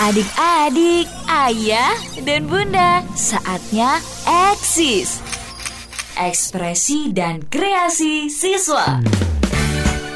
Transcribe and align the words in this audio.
Adik-adik, 0.00 1.04
ayah, 1.28 1.92
dan 2.24 2.48
bunda, 2.48 3.04
saatnya 3.12 4.00
eksis. 4.48 5.20
Ekspresi 6.16 7.12
dan 7.12 7.44
kreasi 7.52 8.32
siswa. 8.32 9.04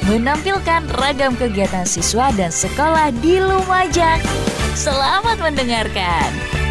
Menampilkan 0.09 0.89
ragam 0.89 1.37
kegiatan 1.37 1.85
siswa 1.85 2.33
dan 2.33 2.49
sekolah 2.49 3.13
di 3.21 3.37
Lumajang. 3.37 4.25
Selamat 4.73 5.37
mendengarkan. 5.45 6.64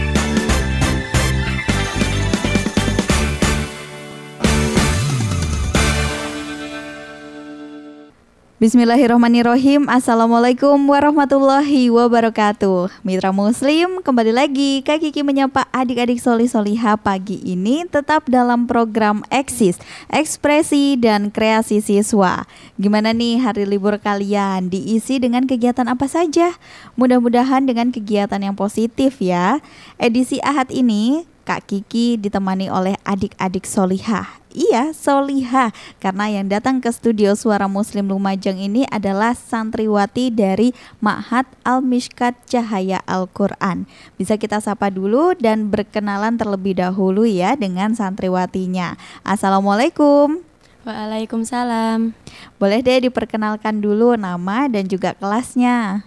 Bismillahirrahmanirrahim. 8.64 9.92
Assalamualaikum 9.92 10.80
warahmatullahi 10.88 11.92
wabarakatuh. 11.92 13.04
Mitra 13.04 13.36
Muslim 13.36 14.00
kembali 14.00 14.32
lagi. 14.32 14.80
Kak 14.88 15.04
Kiki 15.04 15.20
menyapa 15.20 15.68
adik-adik 15.76 16.16
soli 16.24 16.48
soliha 16.48 16.96
pagi 16.96 17.44
ini 17.44 17.84
Tetap 17.84 18.32
dalam 18.32 18.64
program 18.64 19.20
Eksis 19.28 19.76
Ekspresi 20.08 20.96
dan 20.96 21.28
kreasi 21.28 21.84
siswa. 21.84 22.48
Gimana 22.80 23.12
nih 23.12 23.44
hari 23.44 23.68
libur 23.68 24.00
kalian? 24.00 24.72
Diisi 24.72 25.20
dengan 25.20 25.44
kegiatan 25.44 25.92
apa 25.92 26.08
saja? 26.08 26.56
Mudah-mudahan 26.96 27.68
dengan 27.68 27.92
kegiatan 27.92 28.40
yang 28.40 28.56
positif 28.56 29.20
ya. 29.20 29.60
Edisi 30.00 30.40
Ahad 30.40 30.72
ini 30.72 31.28
Kak 31.44 31.68
Kiki 31.68 32.18
ditemani 32.18 32.72
oleh 32.72 32.96
adik-adik 33.04 33.68
solihah 33.68 34.44
Iya, 34.54 34.94
Soliha. 34.94 35.74
Karena 35.98 36.30
yang 36.30 36.46
datang 36.46 36.78
ke 36.78 36.94
studio 36.94 37.34
Suara 37.34 37.66
Muslim 37.66 38.14
Lumajang 38.14 38.62
ini 38.62 38.86
adalah 38.94 39.34
santriwati 39.34 40.30
dari 40.30 40.78
Ma'had 41.02 41.50
Al-Mishkat 41.66 42.38
Cahaya 42.46 43.02
Al-Quran. 43.10 43.90
Bisa 44.14 44.38
kita 44.38 44.62
sapa 44.62 44.94
dulu 44.94 45.34
dan 45.34 45.74
berkenalan 45.74 46.38
terlebih 46.38 46.78
dahulu 46.78 47.26
ya 47.26 47.58
dengan 47.58 47.98
santriwatinya. 47.98 48.94
Assalamualaikum. 49.26 50.46
Waalaikumsalam. 50.86 52.14
Boleh 52.62 52.80
deh 52.86 53.10
diperkenalkan 53.10 53.82
dulu 53.82 54.14
nama 54.14 54.70
dan 54.70 54.86
juga 54.86 55.18
kelasnya. 55.18 56.06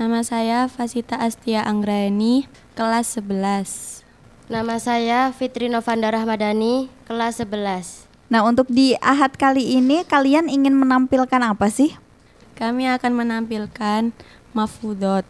Nama 0.00 0.24
saya 0.24 0.58
Fasita 0.72 1.20
Astia 1.20 1.62
Anggrani, 1.68 2.48
kelas 2.74 3.20
11. 3.20 4.03
Nama 4.44 4.76
saya 4.76 5.32
Fitri 5.32 5.72
Novanda 5.72 6.12
Rahmadani, 6.12 6.92
kelas 7.08 7.40
11. 7.40 8.04
Nah, 8.28 8.44
untuk 8.44 8.68
di 8.68 8.92
Ahad 9.00 9.40
kali 9.40 9.80
ini 9.80 10.04
kalian 10.04 10.52
ingin 10.52 10.76
menampilkan 10.76 11.40
apa 11.40 11.72
sih? 11.72 11.96
Kami 12.52 12.84
akan 12.92 13.24
menampilkan 13.24 14.12
mafudot. 14.52 15.24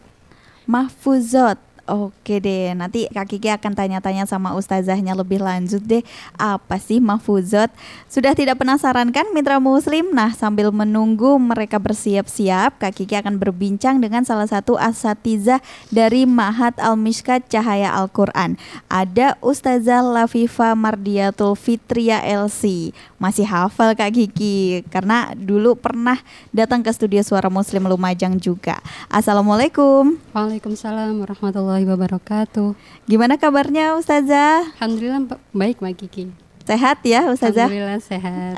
Mahfuzot. 0.66 1.62
Oke 1.84 2.40
deh, 2.40 2.72
nanti 2.72 3.04
Kak 3.12 3.28
Kiki 3.28 3.52
akan 3.52 3.76
tanya-tanya 3.76 4.24
sama 4.24 4.56
ustazahnya 4.56 5.12
lebih 5.12 5.44
lanjut 5.44 5.84
deh. 5.84 6.00
Apa 6.40 6.80
sih 6.80 6.96
mahfuzot? 6.96 7.68
Sudah 8.08 8.32
tidak 8.32 8.56
penasaran 8.56 9.12
kan 9.12 9.28
mitra 9.36 9.60
muslim? 9.60 10.08
Nah 10.16 10.32
sambil 10.32 10.72
menunggu 10.72 11.36
mereka 11.36 11.76
bersiap-siap 11.76 12.80
Kak 12.80 12.96
Kiki 12.96 13.20
akan 13.20 13.36
berbincang 13.36 14.00
dengan 14.00 14.24
salah 14.24 14.48
satu 14.48 14.80
asatizah 14.80 15.60
dari 15.92 16.24
Mahat 16.24 16.80
Al-Mishkat 16.80 17.52
Cahaya 17.52 17.92
Al-Quran. 17.92 18.56
Ada 18.88 19.36
Ustazah 19.44 20.00
Lafifa 20.00 20.72
Mardiatul 20.72 21.52
Fitria 21.52 22.24
LC 22.24 22.96
Masih 23.20 23.44
hafal 23.44 23.92
Kak 23.92 24.16
Kiki? 24.16 24.88
Karena 24.88 25.36
dulu 25.36 25.76
pernah 25.76 26.16
datang 26.48 26.80
ke 26.80 26.88
studio 26.96 27.20
Suara 27.20 27.52
Muslim 27.52 27.84
Lumajang 27.92 28.40
juga. 28.40 28.80
Assalamualaikum. 29.12 30.16
Waalaikumsalam 30.32 31.20
warahmatullahi 31.20 31.73
wabarakatuh. 31.82 32.78
Gimana 33.10 33.34
kabarnya 33.34 33.98
Ustazah? 33.98 34.70
Alhamdulillah 34.78 35.26
ba- 35.26 35.42
baik 35.50 35.82
Mbak 35.82 35.94
Kiki. 35.98 36.24
Sehat 36.64 37.04
ya 37.04 37.28
Ustazah? 37.28 37.68
Alhamdulillah 37.68 38.00
sehat. 38.00 38.56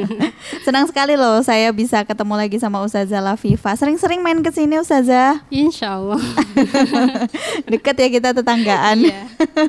Senang 0.68 0.84
sekali 0.84 1.16
loh 1.16 1.40
saya 1.40 1.72
bisa 1.72 2.04
ketemu 2.04 2.36
lagi 2.36 2.60
sama 2.60 2.84
Ustazah 2.84 3.24
Lafifa. 3.24 3.72
Sering-sering 3.72 4.20
main 4.20 4.44
ke 4.44 4.52
sini 4.52 4.76
Ustazah. 4.76 5.40
Insya 5.48 5.96
Allah. 5.96 6.20
Deket 7.72 7.96
ya 7.96 8.08
kita 8.12 8.36
tetanggaan. 8.36 9.00
Iya. 9.00 9.22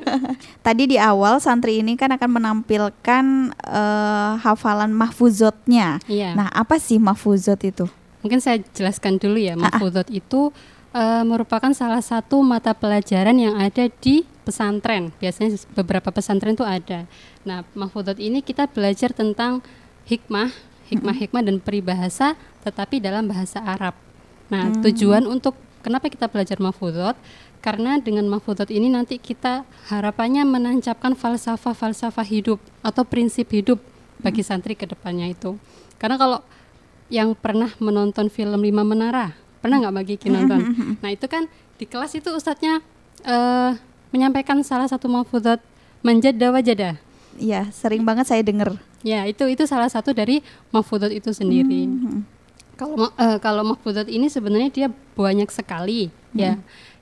Tadi 0.67 0.91
di 0.91 0.97
awal 0.99 1.39
santri 1.39 1.79
ini 1.79 1.95
kan 1.95 2.11
akan 2.11 2.29
menampilkan 2.35 3.25
eh, 3.55 4.31
hafalan 4.43 4.91
mahfuzotnya. 4.91 6.03
Iya. 6.03 6.35
Nah, 6.35 6.51
apa 6.51 6.83
sih 6.83 6.99
mahfuzot 6.99 7.63
itu? 7.63 7.87
Mungkin 8.19 8.43
saya 8.43 8.59
jelaskan 8.75 9.15
dulu 9.23 9.39
ya. 9.39 9.55
Mahfudot 9.55 10.11
itu 10.11 10.51
eh, 10.93 11.23
merupakan 11.25 11.71
salah 11.73 12.01
satu 12.01 12.41
mata 12.41 12.73
pelajaran 12.73 13.35
yang 13.37 13.55
ada 13.57 13.89
di 13.89 14.25
pesantren. 14.43 15.13
Biasanya 15.21 15.61
beberapa 15.77 16.09
pesantren 16.09 16.57
itu 16.57 16.65
ada. 16.65 17.05
Nah, 17.45 17.61
mahfudot 17.77 18.17
ini 18.17 18.41
kita 18.41 18.65
belajar 18.65 19.13
tentang 19.13 19.61
hikmah, 20.09 20.49
hikmah-hikmah 20.89 21.45
dan 21.45 21.61
peribahasa, 21.61 22.33
tetapi 22.65 22.97
dalam 22.97 23.29
bahasa 23.29 23.61
Arab. 23.61 23.93
Nah, 24.49 24.73
tujuan 24.81 25.29
untuk 25.29 25.53
kenapa 25.85 26.09
kita 26.09 26.25
belajar 26.25 26.57
mahfudot? 26.57 27.13
Karena 27.59 27.99
dengan 27.99 28.25
mahfudot 28.25 28.71
ini 28.71 28.89
nanti 28.89 29.21
kita 29.21 29.67
harapannya 29.91 30.47
menancapkan 30.47 31.13
falsafah-falsafah 31.13 32.25
hidup 32.25 32.57
atau 32.81 33.03
prinsip 33.05 33.51
hidup 33.51 33.77
bagi 34.23 34.41
santri 34.41 34.73
ke 34.73 34.87
depannya 34.87 35.29
itu. 35.29 35.59
Karena 35.99 36.15
kalau 36.15 36.39
yang 37.11 37.35
pernah 37.35 37.69
menonton 37.83 38.31
film 38.31 38.63
Lima 38.63 38.87
Menara, 38.87 39.35
pernah 39.59 39.79
nggak 39.79 39.93
Mbak 39.93 40.05
Kiki 40.07 40.27
nonton? 40.29 40.59
Nah 41.03 41.09
itu 41.09 41.25
kan 41.25 41.47
di 41.75 41.85
kelas 41.85 42.11
itu 42.13 42.29
ustadznya 42.29 42.79
eh, 43.21 43.71
menyampaikan 44.09 44.59
salah 44.61 44.85
satu 44.85 45.05
mahfudot 45.05 45.59
manjada 45.99 46.49
wajada. 46.49 46.89
Iya, 47.35 47.71
sering 47.71 48.03
banget 48.03 48.27
saya 48.27 48.41
denger. 48.41 48.75
Ya 48.99 49.23
itu 49.23 49.47
itu 49.47 49.63
salah 49.63 49.87
satu 49.87 50.11
dari 50.11 50.43
mahfudot 50.69 51.07
itu 51.07 51.31
sendiri. 51.31 51.87
Kalau 52.75 52.95
ma- 52.95 53.15
eh, 53.15 53.37
kalau 53.39 53.63
mahfudot 53.65 54.07
ini 54.07 54.27
sebenarnya 54.27 54.69
dia 54.69 54.87
banyak 55.13 55.47
sekali 55.47 56.11
ya 56.31 56.55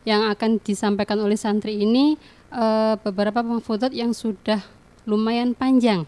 yang 0.04 0.24
akan 0.26 0.58
disampaikan 0.58 1.18
oleh 1.18 1.36
santri 1.36 1.78
ini 1.78 2.18
eh, 2.50 2.96
beberapa 3.02 3.42
mahfudot 3.42 3.90
yang 3.90 4.14
sudah 4.14 4.62
lumayan 5.06 5.54
panjang. 5.54 6.06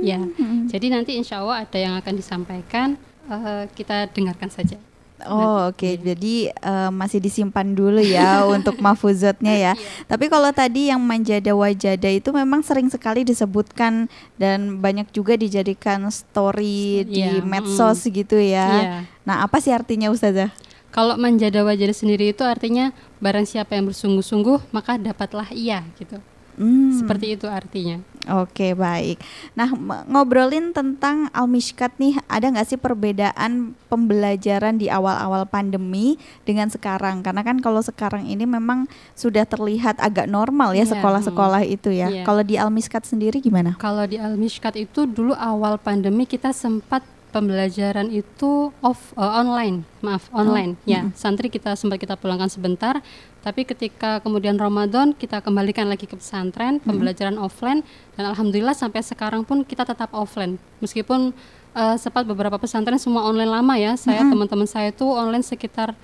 Ya, 0.00 0.18
jadi 0.66 0.86
nanti 0.90 1.14
insya 1.14 1.44
Allah 1.44 1.62
ada 1.62 1.78
yang 1.78 1.94
akan 1.94 2.14
disampaikan 2.16 2.96
eh, 3.28 3.64
kita 3.70 4.08
dengarkan 4.10 4.48
saja. 4.48 4.80
Oh 5.28 5.68
oke, 5.68 6.00
jadi 6.00 6.34
eh, 6.52 6.90
masih 6.90 7.20
disimpan 7.20 7.74
dulu 7.74 8.00
ya 8.00 8.44
untuk 8.56 8.78
mahfuzatnya 8.78 9.54
ya. 9.56 9.72
Tapi 10.08 10.30
kalau 10.32 10.48
tadi 10.54 10.88
yang 10.88 11.02
manjada 11.02 11.52
wajada 11.52 12.08
itu 12.08 12.30
memang 12.30 12.64
sering 12.64 12.88
sekali 12.88 13.26
disebutkan 13.26 14.08
dan 14.40 14.80
banyak 14.80 15.10
juga 15.12 15.36
dijadikan 15.36 16.08
story 16.08 17.04
di 17.04 17.20
Iya, 17.20 17.44
medsos 17.44 18.06
gitu 18.06 18.40
ya. 18.40 18.68
Iya. 18.70 18.92
Nah 19.28 19.44
apa 19.44 19.60
sih 19.60 19.74
artinya 19.74 20.08
Ustazah? 20.08 20.48
Kalau 20.90 21.14
manjada 21.14 21.62
wajada 21.62 21.94
sendiri 21.94 22.34
itu 22.34 22.42
artinya 22.42 22.90
barang 23.22 23.46
siapa 23.46 23.78
yang 23.78 23.86
bersungguh-sungguh 23.86 24.74
maka 24.74 24.98
dapatlah 24.98 25.46
ia 25.54 25.86
gitu. 25.94 26.18
Hmm, 26.58 26.92
Seperti 26.92 27.38
itu 27.38 27.46
artinya. 27.46 28.02
Oke 28.28 28.76
baik. 28.76 29.16
Nah 29.56 29.72
ngobrolin 30.04 30.76
tentang 30.76 31.32
al-mishkat 31.32 31.96
nih, 31.96 32.20
ada 32.28 32.52
nggak 32.52 32.68
sih 32.68 32.76
perbedaan 32.76 33.72
pembelajaran 33.88 34.76
di 34.76 34.92
awal-awal 34.92 35.48
pandemi 35.48 36.20
dengan 36.44 36.68
sekarang? 36.68 37.24
Karena 37.24 37.40
kan 37.40 37.64
kalau 37.64 37.80
sekarang 37.80 38.28
ini 38.28 38.44
memang 38.44 38.84
sudah 39.16 39.48
terlihat 39.48 39.96
agak 40.04 40.28
normal 40.28 40.76
ya 40.76 40.84
Iya, 40.84 40.96
sekolah-sekolah 40.96 41.62
itu 41.64 41.88
ya. 41.92 42.08
Iya. 42.12 42.24
Kalau 42.28 42.42
di 42.44 42.60
al-mishkat 42.60 43.08
sendiri 43.08 43.40
gimana? 43.40 43.76
Kalau 43.80 44.04
di 44.04 44.20
Al-Mishkat 44.20 44.76
itu 44.76 45.08
dulu 45.08 45.32
awal 45.36 45.80
pandemi 45.80 46.28
kita 46.28 46.52
sempat 46.52 47.04
pembelajaran 47.30 48.10
itu 48.10 48.74
off 48.82 49.14
eh, 49.14 49.22
online, 49.22 49.86
maaf 50.02 50.28
online. 50.34 50.74
Ya, 50.84 51.08
santri 51.14 51.48
kita 51.48 51.78
sempat 51.78 52.02
kita 52.02 52.18
pulangkan 52.18 52.50
sebentar, 52.50 52.98
tapi 53.40 53.64
ketika 53.64 54.20
kemudian 54.20 54.60
Ramadan 54.60 55.16
kita 55.16 55.40
kembalikan 55.40 55.88
lagi 55.88 56.04
ke 56.04 56.18
pesantren, 56.18 56.82
pembelajaran 56.84 57.40
offline 57.40 57.86
dan 58.18 58.34
alhamdulillah 58.34 58.76
sampai 58.76 59.00
sekarang 59.00 59.46
pun 59.46 59.64
kita 59.64 59.86
tetap 59.88 60.12
offline. 60.12 60.60
Meskipun 60.84 61.32
eh, 61.72 61.96
sempat 61.96 62.26
beberapa 62.26 62.58
pesantren 62.60 63.00
semua 63.00 63.24
online 63.24 63.50
lama 63.50 63.74
ya. 63.78 63.96
Saya 63.96 64.26
teman-teman 64.26 64.68
saya 64.68 64.92
itu 64.92 65.06
online 65.06 65.46
sekitar 65.46 65.96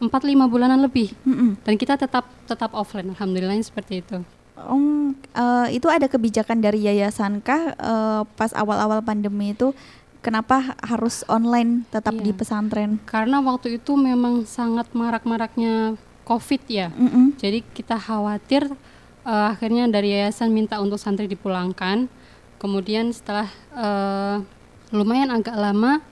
4 0.00 0.08
5 0.08 0.48
bulanan 0.48 0.80
lebih. 0.80 1.12
Dan 1.62 1.76
kita 1.76 2.00
tetap 2.00 2.24
tetap 2.48 2.72
offline 2.72 3.12
alhamdulillahnya 3.12 3.62
seperti 3.62 4.00
itu. 4.00 4.18
Oh, 4.60 5.16
eh, 5.16 5.66
itu 5.72 5.88
ada 5.88 6.04
kebijakan 6.04 6.60
dari 6.60 6.84
yayasankah 6.84 7.60
eh, 7.80 8.22
pas 8.36 8.52
awal-awal 8.52 9.00
pandemi 9.00 9.56
itu 9.56 9.72
kenapa 10.20 10.76
harus 10.80 11.24
online 11.26 11.84
tetap 11.88 12.16
Iya. 12.16 12.24
di 12.24 12.32
pesantren? 12.32 13.00
Karena 13.04 13.40
waktu 13.40 13.80
itu 13.80 13.96
memang 13.96 14.44
sangat 14.44 14.88
marak-maraknya 14.92 15.96
COVID 16.24 16.62
ya. 16.70 16.88
Mm-mm. 16.94 17.36
Jadi 17.36 17.64
kita 17.74 17.98
khawatir 17.98 18.68
eh, 19.26 19.46
akhirnya 19.52 19.90
dari 19.90 20.14
yayasan 20.14 20.52
minta 20.52 20.78
untuk 20.78 21.00
santri 21.00 21.26
dipulangkan. 21.26 22.08
Kemudian 22.60 23.08
setelah 23.10 23.48
eh, 23.72 24.36
lumayan 24.92 25.30
agak 25.30 25.56
lama 25.56 26.02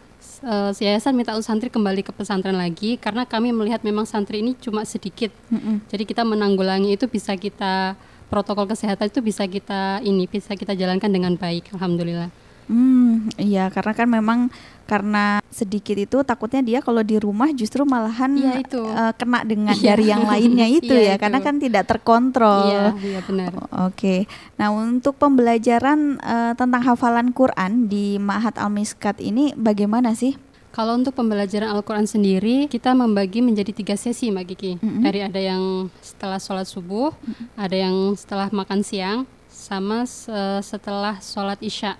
uh, 0.42 0.70
yayasan 0.74 1.14
minta 1.14 1.34
santri 1.42 1.70
kembali 1.70 2.06
ke 2.06 2.12
pesantren 2.14 2.54
lagi 2.54 2.98
karena 2.98 3.26
kami 3.26 3.50
melihat 3.50 3.82
memang 3.82 4.06
santri 4.06 4.42
ini 4.42 4.54
cuma 4.58 4.86
sedikit. 4.86 5.34
Mm-mm. 5.50 5.82
Jadi 5.90 6.04
kita 6.06 6.22
menanggulangi 6.22 6.94
itu 6.94 7.10
bisa 7.10 7.34
kita 7.34 7.98
protokol 8.28 8.68
kesehatan 8.68 9.08
itu 9.08 9.20
bisa 9.24 9.48
kita 9.48 10.04
ini 10.04 10.28
bisa 10.28 10.52
kita 10.54 10.76
jalankan 10.76 11.10
dengan 11.10 11.34
baik 11.34 11.74
alhamdulillah. 11.74 12.30
Hmm, 12.68 13.32
iya 13.34 13.66
karena 13.68 13.92
kan 13.92 14.04
memang 14.06 14.38
karena 14.84 15.40
sedikit 15.48 15.96
itu 15.96 16.20
takutnya 16.20 16.60
dia 16.60 16.78
kalau 16.80 17.00
di 17.00 17.16
rumah 17.16 17.48
justru 17.50 17.84
malahan 17.84 18.28
Iya, 18.30 18.52
itu. 18.60 18.80
eh, 18.84 19.12
kena 19.12 19.40
dengan 19.42 19.72
Iya. 19.72 19.84
dari 19.86 20.04
yang 20.06 20.24
lainnya 20.24 20.64
itu 20.80 20.92
Iya, 20.92 21.00
ya 21.02 21.14
itu. 21.16 21.20
karena 21.20 21.38
kan 21.40 21.56
tidak 21.56 21.84
terkontrol. 21.86 22.68
Iya, 22.68 22.84
iya 23.02 23.20
benar. 23.20 23.52
Oke. 23.84 24.28
Nah, 24.54 24.68
untuk 24.68 25.16
pembelajaran 25.16 25.98
eh, 26.18 26.52
tentang 26.54 26.82
hafalan 26.82 27.32
Quran 27.32 27.84
di 27.86 28.16
Ma'had 28.16 28.56
Al-Miskat 28.56 29.20
ini 29.20 29.52
bagaimana 29.54 30.12
sih? 30.12 30.36
Kalau 30.68 30.94
untuk 30.94 31.10
pembelajaran 31.12 31.68
Al-Quran 31.68 32.04
sendiri, 32.04 32.68
kita 32.68 32.92
membagi 32.92 33.40
menjadi 33.40 33.72
tiga 33.72 33.96
sesi, 33.96 34.28
Mbak 34.28 34.44
Kiki. 34.46 34.72
Mm-mm. 34.78 35.00
Dari 35.00 35.20
ada 35.22 35.40
yang 35.40 35.88
setelah 35.98 36.36
sholat 36.36 36.64
subuh, 36.64 37.10
ada 37.56 37.72
yang 37.74 38.12
setelah 38.14 38.46
makan 38.48 38.80
siang, 38.80 39.24
sama 39.48 40.04
se- 40.04 40.32
setelah 40.62 41.18
sholat 41.18 41.58
isya. 41.60 41.96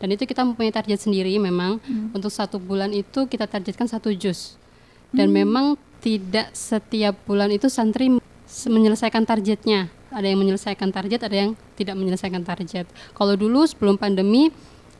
Dan 0.00 0.10
itu 0.10 0.24
kita 0.24 0.42
mempunyai 0.42 0.72
target 0.72 0.96
sendiri 0.98 1.36
memang. 1.36 1.76
Untuk 2.10 2.32
satu 2.32 2.56
bulan 2.56 2.90
itu 2.90 3.28
kita 3.28 3.44
targetkan 3.44 3.84
satu 3.84 4.10
juz. 4.10 4.56
Dan 5.12 5.28
memang 5.30 5.76
tidak 6.00 6.50
setiap 6.50 7.12
bulan 7.24 7.52
itu 7.52 7.68
santri 7.68 8.16
menyelesaikan 8.66 9.22
targetnya. 9.22 9.92
Ada 10.10 10.26
yang 10.26 10.40
menyelesaikan 10.40 10.90
target, 10.90 11.20
ada 11.22 11.36
yang 11.36 11.50
tidak 11.76 11.94
menyelesaikan 11.94 12.42
target. 12.42 12.88
Kalau 13.12 13.36
dulu 13.36 13.62
sebelum 13.62 13.94
pandemi, 13.94 14.50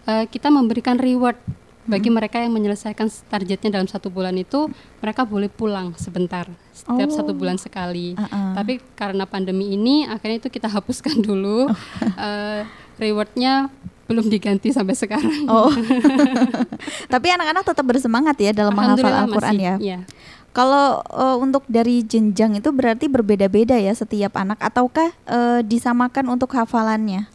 eh, 0.05 0.25
kita 0.27 0.53
memberikan 0.53 0.95
reward 0.95 1.35
bagi 1.83 2.07
mereka 2.07 2.39
yang 2.39 2.53
menyelesaikan 2.53 3.09
targetnya 3.27 3.75
dalam 3.75 3.89
satu 3.89 4.13
bulan 4.13 4.37
itu 4.37 4.69
mereka 5.01 5.27
boleh 5.27 5.51
pulang 5.51 5.97
sebentar 5.97 6.47
setiap 6.71 7.09
Oh. 7.11 7.17
satu 7.19 7.33
bulan 7.35 7.59
sekali 7.59 8.15
Uh-uh. 8.15 8.55
tapi 8.55 8.79
karena 8.95 9.27
pandemi 9.27 9.75
ini 9.75 10.07
akhirnya 10.07 10.45
itu 10.45 10.53
kita 10.53 10.71
hapuskan 10.77 11.19
dulu 11.19 11.67
Eh, 12.15 12.63
rewardnya 12.95 13.73
belum 14.11 14.27
diganti 14.27 14.69
sampai 14.71 14.93
sekarang 14.93 15.47
Oh. 15.47 15.71
Tapi 17.13 17.27
anak-anak 17.31 17.63
tetap 17.65 17.85
bersemangat 17.85 18.37
ya 18.37 18.51
dalam 18.53 18.75
menghafal 18.75 19.15
Al-Qur'an 19.25 19.55
ya. 19.55 19.75
iya. 19.79 19.99
Kalau 20.51 20.99
eh, 21.07 21.37
untuk 21.39 21.63
dari 21.65 22.03
jenjang 22.03 22.59
itu 22.59 22.69
berarti 22.69 23.07
berbeda-beda 23.07 23.79
ya 23.79 23.95
setiap 23.95 24.35
anak 24.35 24.59
ataukah 24.59 25.15
eh, 25.25 25.61
disamakan 25.63 26.27
untuk 26.29 26.51
hafalannya? 26.53 27.31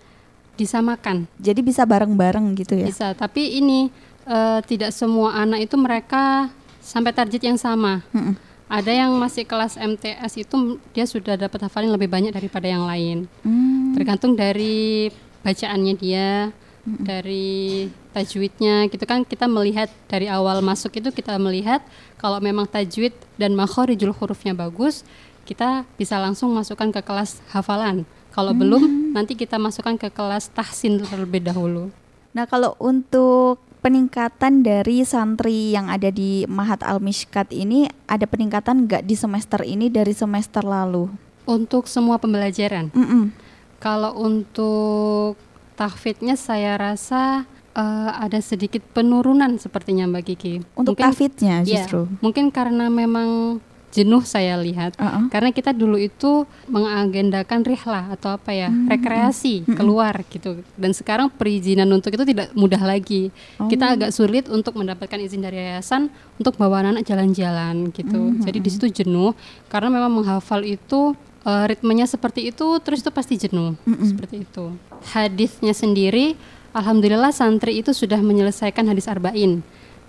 disamakan 0.54 1.28
Jadi 1.36 1.60
bisa 1.60 1.84
bareng-bareng 1.84 2.56
gitu 2.56 2.76
ya. 2.76 2.88
bisa 2.88 3.12
tapi 3.12 3.60
ini 3.60 3.92
eh, 4.24 4.60
tidak 4.64 4.92
semua 4.92 5.36
anak 5.36 5.68
itu 5.68 5.76
mereka 5.76 6.48
sampai 6.80 7.12
target 7.12 7.44
yang 7.44 7.60
sama 7.60 8.00
Mm-mm. 8.10 8.40
ada 8.66 8.88
yang 8.88 9.12
masih 9.16 9.44
kelas 9.44 9.76
MTS 9.76 10.40
itu 10.40 10.56
dia 10.92 11.04
sudah 11.04 11.36
dapat 11.36 11.60
hafalan 11.60 11.92
lebih 11.92 12.08
banyak 12.08 12.32
daripada 12.32 12.66
yang 12.66 12.88
lain 12.88 13.28
Hmm. 13.44 13.92
tergantung 13.94 14.32
dari 14.34 15.12
bacaannya 15.42 15.94
dia 15.96 16.56
dari 16.86 17.90
tajwidnya 18.14 18.86
gitu 18.94 19.04
kan 19.10 19.26
kita 19.26 19.50
melihat 19.50 19.90
dari 20.06 20.30
awal 20.30 20.62
masuk 20.62 21.02
itu 21.02 21.10
kita 21.10 21.36
melihat 21.42 21.82
kalau 22.22 22.38
memang 22.38 22.70
tajwid 22.70 23.12
dan 23.42 23.58
makhorijul 23.58 24.14
hurufnya 24.14 24.54
bagus 24.54 25.02
kita 25.50 25.86
bisa 25.98 26.18
langsung 26.18 26.54
masukkan 26.58 26.90
ke 26.90 27.02
kelas 27.06 27.38
hafalan. 27.54 28.02
Kalau 28.34 28.52
belum 28.52 29.14
nanti 29.18 29.38
kita 29.38 29.62
masukkan 29.62 29.94
ke 29.94 30.10
kelas 30.10 30.50
tahsin 30.50 31.06
terlebih 31.06 31.46
dahulu. 31.46 31.94
Nah, 32.34 32.50
kalau 32.50 32.74
untuk 32.82 33.62
peningkatan 33.86 34.66
dari 34.66 35.06
santri 35.06 35.72
yang 35.72 35.88
ada 35.88 36.10
di 36.10 36.50
Mahat 36.50 36.82
Al-Mishkat 36.82 37.54
ini 37.54 37.86
ada 38.10 38.26
peningkatan 38.26 38.90
nggak 38.90 39.06
di 39.06 39.16
semester 39.16 39.62
ini 39.62 39.88
dari 39.88 40.12
semester 40.12 40.66
lalu? 40.66 41.08
untuk 41.46 41.86
semua 41.86 42.18
pembelajaran? 42.18 42.90
Mm-mm. 42.92 43.32
Kalau 43.78 44.18
untuk 44.18 45.38
tahfidnya 45.76 46.36
saya 46.36 46.76
rasa 46.76 47.44
eh, 47.72 48.12
ada 48.16 48.40
sedikit 48.40 48.80
penurunan 48.96 49.60
sepertinya 49.60 50.08
Mbak 50.08 50.24
Kiki. 50.26 50.54
Untuk 50.74 50.96
Mungkin- 50.96 51.06
tafidnya 51.12 51.56
Iya, 51.62 51.84
justru. 51.84 52.08
mungkin 52.24 52.48
karena 52.48 52.88
memang 52.88 53.60
jenuh 53.92 54.24
saya 54.24 54.60
lihat. 54.60 54.96
Uh-uh. 54.96 55.32
Karena 55.32 55.52
kita 55.52 55.72
dulu 55.72 55.96
itu 55.96 56.44
mengagendakan 56.68 57.64
rihlah 57.64 58.12
atau 58.12 58.36
apa 58.36 58.52
ya, 58.52 58.68
rekreasi 58.68 59.64
keluar 59.72 60.20
gitu. 60.28 60.60
Dan 60.76 60.92
sekarang 60.92 61.32
perizinan 61.32 61.88
untuk 61.92 62.12
itu 62.12 62.28
tidak 62.28 62.52
mudah 62.54 62.80
lagi. 62.80 63.32
Kita 63.56 63.96
agak 63.96 64.12
sulit 64.12 64.52
untuk 64.52 64.76
mendapatkan 64.76 65.16
izin 65.16 65.44
dari 65.44 65.64
yayasan 65.64 66.12
untuk 66.36 66.56
bawa 66.56 66.84
anak 66.84 67.08
jalan-jalan 67.08 67.88
gitu. 67.96 68.36
Jadi 68.44 68.58
di 68.60 68.70
situ 68.72 68.92
jenuh 68.92 69.32
karena 69.68 69.88
memang 69.88 70.12
menghafal 70.12 70.68
itu 70.68 71.16
eh, 71.46 71.64
ritmenya 71.70 72.10
seperti 72.10 72.50
itu 72.50 72.66
terus 72.82 73.06
itu 73.06 73.12
pasti 73.14 73.38
jenuh 73.38 73.78
seperti 74.02 74.44
itu. 74.44 74.74
Hadisnya 75.14 75.72
sendiri 75.72 76.34
alhamdulillah 76.76 77.32
santri 77.32 77.80
itu 77.80 77.96
sudah 77.96 78.20
menyelesaikan 78.20 78.84
hadis 78.90 79.08
arba'in. 79.08 79.64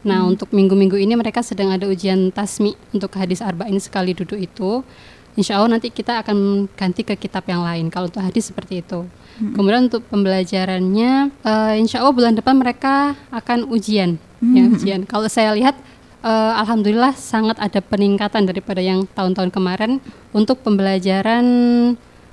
Nah, 0.07 0.23
untuk 0.23 0.55
minggu-minggu 0.55 0.95
ini 1.03 1.19
mereka 1.19 1.43
sedang 1.43 1.75
ada 1.75 1.83
ujian 1.91 2.31
tasmi 2.31 2.79
untuk 2.95 3.11
hadis 3.19 3.43
arba'in 3.43 3.75
sekali 3.83 4.15
duduk 4.15 4.39
itu. 4.39 4.87
Insya 5.35 5.59
Allah 5.59 5.77
nanti 5.77 5.91
kita 5.91 6.23
akan 6.23 6.71
ganti 6.79 7.03
ke 7.03 7.19
kitab 7.19 7.43
yang 7.51 7.61
lain 7.67 7.91
kalau 7.91 8.07
untuk 8.07 8.23
hadis 8.23 8.49
seperti 8.49 8.87
itu. 8.87 9.05
Kemudian 9.37 9.93
untuk 9.93 10.07
pembelajarannya, 10.09 11.29
eh, 11.45 11.75
Insya 11.77 12.01
Allah 12.01 12.15
bulan 12.15 12.33
depan 12.39 12.57
mereka 12.57 13.19
akan 13.29 13.69
ujian, 13.69 14.17
ya 14.41 14.63
ujian. 14.73 15.05
Kalau 15.05 15.29
saya 15.29 15.53
lihat, 15.53 15.77
eh, 16.27 16.53
Alhamdulillah 16.59 17.15
sangat 17.15 17.57
ada 17.57 17.79
peningkatan 17.79 18.45
daripada 18.45 18.83
yang 18.83 19.07
tahun-tahun 19.15 19.55
kemarin 19.55 20.03
untuk 20.35 20.59
pembelajaran 20.61 21.47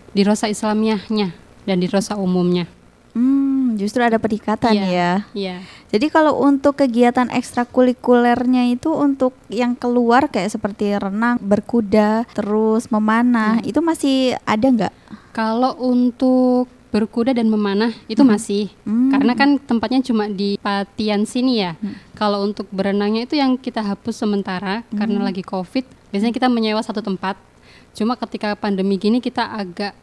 di 0.09 0.21
rosa 0.21 0.49
Islamiyahnya 0.49 1.29
dan 1.63 1.77
di 1.77 1.85
rosa 1.85 2.17
umumnya. 2.17 2.65
Hmm, 3.13 3.77
justru 3.77 4.01
ada 4.01 4.17
peningkatan 4.17 4.73
Iya, 4.73 4.89
ya. 4.89 5.11
Iya. 5.37 5.55
Jadi 5.93 6.09
kalau 6.09 6.41
untuk 6.41 6.81
kegiatan 6.81 7.29
ekstrakurikulernya 7.29 8.73
itu 8.73 8.89
untuk 8.89 9.37
yang 9.53 9.77
keluar 9.77 10.25
kayak 10.33 10.49
seperti 10.49 10.97
renang, 10.97 11.37
berkuda, 11.37 12.25
terus 12.33 12.89
memanah, 12.89 13.61
Hmm. 13.61 13.69
itu 13.69 13.79
masih 13.85 14.17
ada 14.49 14.65
nggak? 14.65 14.93
Kalau 15.29 15.77
untuk 15.77 16.65
berkuda 16.93 17.33
dan 17.33 17.49
memanah 17.49 17.89
itu 18.05 18.21
masih 18.21 18.69
Hmm. 18.85 19.09
karena 19.09 19.33
kan 19.33 19.49
tempatnya 19.57 20.05
cuma 20.05 20.29
di 20.29 20.61
Patian 20.61 21.25
sini 21.25 21.65
ya. 21.65 21.73
Kalau 22.13 22.45
untuk 22.45 22.69
berenangnya 22.69 23.25
itu 23.25 23.33
yang 23.33 23.57
kita 23.57 23.81
hapus 23.81 24.21
sementara 24.21 24.85
karena 24.93 25.25
lagi 25.25 25.41
Covid. 25.41 25.89
Biasanya 26.13 26.29
kita 26.29 26.47
menyewa 26.53 26.85
satu 26.85 27.01
tempat. 27.01 27.33
Cuma 27.97 28.13
ketika 28.13 28.53
pandemi 28.53 29.01
gini 29.01 29.17
kita 29.17 29.49
agak 29.49 29.97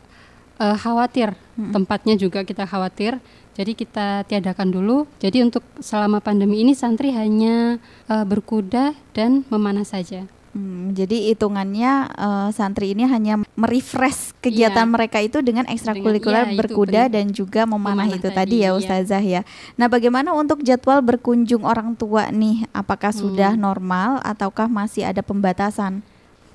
eh, 0.58 0.76
khawatir 0.76 1.38
tempatnya 1.70 2.18
juga 2.18 2.42
kita 2.42 2.66
khawatir. 2.66 3.22
Jadi 3.54 3.72
kita 3.76 4.24
tiadakan 4.26 4.72
dulu. 4.72 5.06
Jadi 5.22 5.44
untuk 5.46 5.62
selama 5.78 6.18
pandemi 6.18 6.64
ini 6.64 6.74
santri 6.74 7.14
hanya 7.14 7.78
eh, 8.10 8.24
berkuda 8.26 8.98
dan 9.14 9.46
memanah 9.46 9.86
saja. 9.86 10.26
Hmm, 10.50 10.90
jadi 10.90 11.30
hitungannya 11.30 12.10
eh, 12.10 12.48
santri 12.50 12.90
ini 12.90 13.06
hanya 13.06 13.38
merefresh 13.54 14.34
kegiatan 14.42 14.82
Iya. 14.82 14.92
mereka 14.98 15.22
itu 15.22 15.38
dengan 15.46 15.62
ekstrakurikuler 15.70 16.50
iya, 16.50 16.58
berkuda 16.58 17.02
dan 17.06 17.30
juga 17.30 17.62
memanah, 17.70 18.10
Memanah 18.10 18.18
itu 18.18 18.28
tadi, 18.34 18.58
tadi 18.58 18.66
ya 18.66 18.74
iya. 18.74 18.74
Ustazah 18.74 19.22
ya. 19.22 19.40
Nah, 19.78 19.86
bagaimana 19.86 20.34
untuk 20.34 20.66
jadwal 20.66 21.06
berkunjung 21.06 21.62
orang 21.62 21.94
tua 21.94 22.34
nih? 22.34 22.66
Apakah 22.74 23.14
sudah 23.14 23.54
Hmm. 23.54 23.62
normal 23.62 24.18
ataukah 24.26 24.66
masih 24.66 25.06
ada 25.06 25.22
pembatasan? 25.22 26.02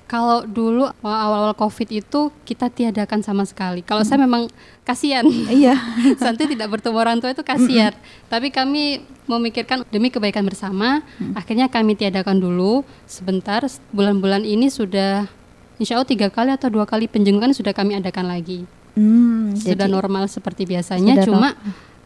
Kalau 0.06 0.44
dulu 0.46 0.86
awal-awal 1.02 1.56
COVID 1.56 1.88
itu 1.90 2.30
kita 2.44 2.70
tiadakan 2.70 3.24
sama 3.24 3.42
sekali. 3.42 3.80
Kalau 3.82 4.06
saya 4.06 4.22
memang 4.22 4.46
kasihan. 4.86 5.26
Iya. 5.26 5.74
Santri 6.22 6.46
tidak 6.46 6.70
bertemu 6.70 6.96
orang 6.96 7.18
tua 7.18 7.34
itu 7.34 7.42
kasihan. 7.42 7.90
Tapi 8.30 8.54
kami 8.54 9.02
memikirkan 9.26 9.82
demi 9.90 10.08
kebaikan 10.08 10.46
bersama, 10.46 11.02
akhirnya 11.34 11.66
kami 11.66 11.98
tiadakan 11.98 12.38
dulu 12.38 12.86
sebentar. 13.04 13.66
Bulan-bulan 13.90 14.46
ini 14.46 14.70
sudah 14.70 15.26
insya 15.76 15.98
Allah 15.98 16.06
tiga 16.06 16.30
kali 16.30 16.54
atau 16.54 16.70
dua 16.70 16.86
kali 16.86 17.10
penjengkukan 17.10 17.52
sudah 17.52 17.74
kami 17.74 17.98
adakan 17.98 18.30
lagi. 18.30 18.62
Hmm, 18.96 19.52
Sudah 19.52 19.84
jadi- 19.84 19.92
normal 19.92 20.24
seperti 20.30 20.64
biasanya. 20.64 21.20
Cuma 21.20 21.52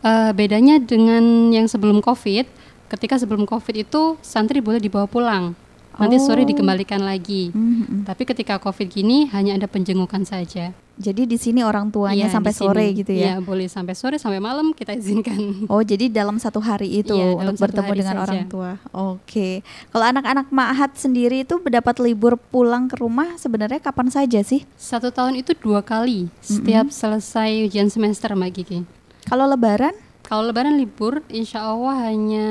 eh, 0.00 0.32
bedanya 0.32 0.80
dengan 0.80 1.52
yang 1.52 1.68
sebelum 1.68 2.00
COVID, 2.00 2.48
ketika 2.88 3.14
sebelum 3.14 3.44
COVID 3.44 3.74
itu 3.78 4.16
santri 4.24 4.58
boleh 4.58 4.80
dibawa 4.80 5.04
pulang. 5.06 5.52
Nanti 6.00 6.16
sore 6.16 6.42
Oh. 6.42 6.48
dikembalikan 6.48 7.04
lagi. 7.04 7.52
Mhm. 7.52 8.08
Tapi 8.08 8.24
ketika 8.24 8.56
COVID 8.56 8.88
gini 8.88 9.28
hanya 9.30 9.60
ada 9.60 9.68
penjengukan 9.68 10.24
saja. 10.24 10.72
Jadi 11.00 11.24
di 11.24 11.40
sini 11.40 11.64
orang 11.64 11.88
tuanya 11.88 12.28
Iya, 12.28 12.36
sampai 12.36 12.52
sore 12.52 12.92
gitu 12.92 13.16
ya. 13.16 13.24
Iya, 13.24 13.34
boleh 13.40 13.72
sampai 13.72 13.96
sore 13.96 14.20
sampai 14.20 14.36
malam 14.36 14.76
kita 14.76 14.92
izinkan. 14.92 15.40
Oh, 15.72 15.80
jadi 15.80 16.12
dalam 16.12 16.36
satu 16.36 16.60
hari 16.60 17.00
itu 17.00 17.16
dalam 17.16 17.56
untuk 17.56 17.64
bertemu 17.64 17.92
dengan 17.96 18.16
saja. 18.20 18.24
orang 18.28 18.40
tua. 18.52 18.70
Oke. 18.92 19.64
Kalau 19.88 20.04
anak-anak 20.04 20.52
Ma'had 20.52 20.92
sendiri 20.98 21.48
itu 21.48 21.56
mendapat 21.56 21.96
libur 22.04 22.36
pulang 22.36 22.84
ke 22.90 23.00
rumah 23.00 23.40
sebenarnya 23.40 23.80
kapan 23.80 24.12
saja 24.12 24.44
sih? 24.44 24.68
Satu 24.76 25.08
tahun 25.08 25.40
itu 25.40 25.56
dua 25.56 25.80
kali 25.80 26.28
setiap 26.44 26.92
selesai 26.92 27.64
ujian 27.64 27.88
semester 27.88 28.36
Mbak 28.36 28.52
Kiki. 28.52 28.78
Kalau 29.24 29.48
lebaran? 29.48 29.96
Kalau 30.20 30.46
Lebaran 30.46 30.78
libur, 30.78 31.26
insya 31.26 31.66
Allah 31.66 32.06
hanya 32.06 32.46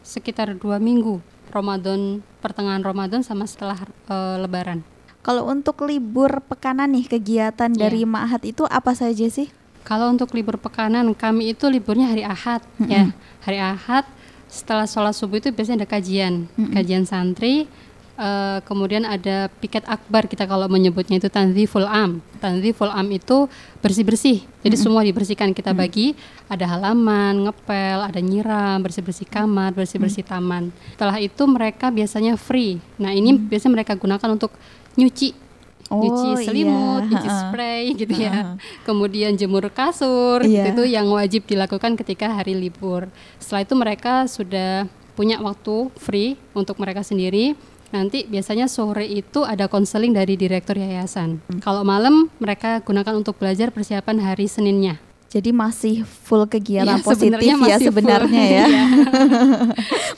sekitar 0.00 0.56
dua 0.56 0.80
minggu. 0.80 1.20
Ramadan, 1.52 2.24
pertengahan 2.40 2.80
Ramadan 2.80 3.20
sama 3.20 3.44
setelah 3.44 3.76
uh, 4.08 4.40
Lebaran. 4.40 4.80
Kalau 5.28 5.44
untuk 5.44 5.84
libur 5.84 6.40
pekanan 6.40 6.88
nih 6.88 7.04
kegiatan 7.04 7.68
yeah. 7.68 7.76
dari 7.76 8.08
Ma'had 8.08 8.48
itu 8.48 8.64
apa 8.64 8.96
saja 8.96 9.28
sih? 9.28 9.52
Kalau 9.84 10.08
untuk 10.08 10.32
libur 10.32 10.56
pekanan 10.56 11.04
kami 11.12 11.52
itu 11.52 11.68
liburnya 11.68 12.08
hari 12.08 12.24
Ahad 12.24 12.64
mm 12.64 12.80
-hmm. 12.80 12.88
ya. 12.88 13.04
Hari 13.44 13.60
Ahad 13.60 14.08
setelah 14.48 14.88
sholat 14.88 15.12
subuh 15.12 15.36
itu 15.36 15.52
biasanya 15.52 15.84
ada 15.84 15.88
kajian, 15.92 16.48
mm 16.48 16.56
-hmm. 16.56 16.72
kajian 16.72 17.04
santri 17.04 17.68
Uh, 18.18 18.58
kemudian 18.66 19.06
ada 19.06 19.46
piket 19.62 19.86
akbar 19.86 20.26
kita 20.26 20.42
kalau 20.42 20.66
menyebutnya 20.66 21.22
itu 21.22 21.30
tanziful 21.30 21.86
am. 21.86 22.18
Tanziful 22.42 22.90
am 22.90 23.06
itu 23.14 23.46
bersih-bersih. 23.78 24.42
Jadi 24.42 24.74
mm 24.74 24.74
-hmm. 24.74 24.74
semua 24.74 25.06
dibersihkan 25.06 25.54
kita 25.54 25.70
bagi 25.70 26.18
ada 26.50 26.66
halaman, 26.66 27.46
ngepel, 27.46 28.02
ada 28.02 28.18
nyiram, 28.18 28.82
bersih-bersih 28.82 29.22
kamar, 29.22 29.70
bersih-bersih 29.70 30.26
mm 30.26 30.34
-hmm. 30.34 30.42
taman. 30.50 30.62
Setelah 30.98 31.18
itu 31.22 31.42
mereka 31.46 31.94
biasanya 31.94 32.34
free. 32.34 32.82
Nah, 32.98 33.14
ini 33.14 33.30
mm 33.30 33.38
-hmm. 33.38 33.50
biasanya 33.54 33.72
mereka 33.78 33.94
gunakan 33.94 34.30
untuk 34.34 34.50
nyuci 34.98 35.46
Oh, 35.88 36.04
nyuci 36.04 36.44
selimut, 36.44 37.08
iya. 37.08 37.10
nyuci 37.16 37.28
spray 37.32 37.84
gitu 37.96 38.12
ya. 38.12 38.60
Kemudian 38.84 39.32
jemur 39.40 39.72
kasur, 39.72 40.44
iya. 40.44 40.68
itu 40.68 40.84
yang 40.84 41.08
wajib 41.08 41.48
dilakukan 41.48 41.96
ketika 41.96 42.28
hari 42.28 42.52
libur. 42.52 43.08
Setelah 43.40 43.64
itu 43.64 43.72
mereka 43.72 44.28
sudah 44.28 44.84
punya 45.16 45.40
waktu 45.40 45.88
free 45.96 46.36
untuk 46.52 46.76
mereka 46.76 47.00
sendiri 47.00 47.56
Nanti 47.88 48.28
biasanya 48.28 48.68
sore 48.68 49.08
itu 49.08 49.48
ada 49.48 49.64
konseling 49.64 50.12
dari 50.12 50.36
direktur 50.36 50.76
yayasan. 50.76 51.40
Hmm. 51.48 51.60
Kalau 51.64 51.82
malam 51.88 52.28
mereka 52.36 52.84
gunakan 52.84 53.16
untuk 53.16 53.40
belajar 53.40 53.72
persiapan 53.72 54.20
hari 54.20 54.44
Seninnya. 54.44 55.00
Jadi 55.28 55.52
masih 55.52 56.08
full 56.24 56.48
kegiatan 56.48 56.96
ya, 56.96 57.04
positif 57.04 57.36
ya 57.60 57.76
sebenarnya 57.76 58.44
ya. 58.48 58.66
Iya. 58.68 58.84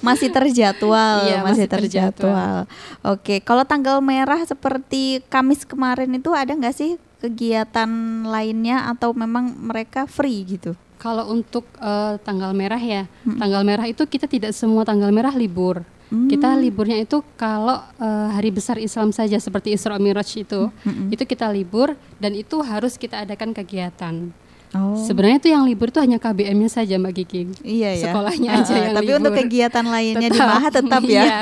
masih 0.07 0.29
terjadwal, 0.31 1.26
ya, 1.26 1.43
masih, 1.43 1.67
masih 1.67 1.67
terjadwal. 1.67 2.57
Oke, 3.02 3.43
kalau 3.43 3.67
tanggal 3.67 3.99
merah 3.99 4.38
seperti 4.47 5.21
Kamis 5.26 5.67
kemarin 5.67 6.14
itu 6.14 6.31
ada 6.31 6.55
nggak 6.55 6.73
sih 6.73 6.95
kegiatan 7.21 7.90
lainnya 8.25 8.87
atau 8.88 9.12
memang 9.12 9.50
mereka 9.59 10.07
free 10.07 10.47
gitu? 10.47 10.79
Kalau 11.00 11.33
untuk 11.33 11.67
uh, 11.83 12.17
tanggal 12.23 12.55
merah 12.55 12.81
ya, 12.81 13.11
hmm. 13.26 13.40
tanggal 13.40 13.62
merah 13.67 13.87
itu 13.90 14.05
kita 14.07 14.31
tidak 14.31 14.52
semua 14.55 14.87
tanggal 14.87 15.11
merah 15.11 15.33
libur. 15.35 15.83
Hmm. 16.11 16.26
Kita 16.26 16.59
liburnya 16.59 16.99
itu 16.99 17.23
kalau 17.38 17.79
uh, 17.79 18.29
hari 18.35 18.50
besar 18.50 18.76
Islam 18.83 19.14
saja 19.14 19.38
seperti 19.38 19.79
Isra 19.79 19.95
Miraj 19.95 20.43
itu, 20.43 20.67
hmm. 20.83 21.14
itu 21.14 21.23
kita 21.23 21.47
libur 21.55 21.95
dan 22.19 22.35
itu 22.35 22.59
harus 22.67 22.99
kita 22.99 23.23
adakan 23.23 23.55
kegiatan. 23.55 24.35
Oh. 24.71 24.95
Sebenarnya 25.03 25.43
itu 25.43 25.49
yang 25.50 25.67
libur 25.67 25.91
itu 25.91 25.99
hanya 25.99 26.23
KBM-nya 26.23 26.71
saja 26.71 26.95
Mbak 26.95 27.15
Kiki. 27.19 27.41
Iya 27.67 27.91
ya. 27.99 28.05
Sekolahnya 28.07 28.50
uh, 28.55 28.59
aja 28.62 28.75
yang 28.79 28.95
Tapi 28.95 29.11
libur. 29.11 29.19
untuk 29.19 29.33
kegiatan 29.43 29.87
lainnya 29.87 30.31
tetap. 30.31 30.39
di 30.39 30.39
Maha 30.39 30.69
tetap 30.71 31.03
ya. 31.03 31.11
Iya. 31.11 31.39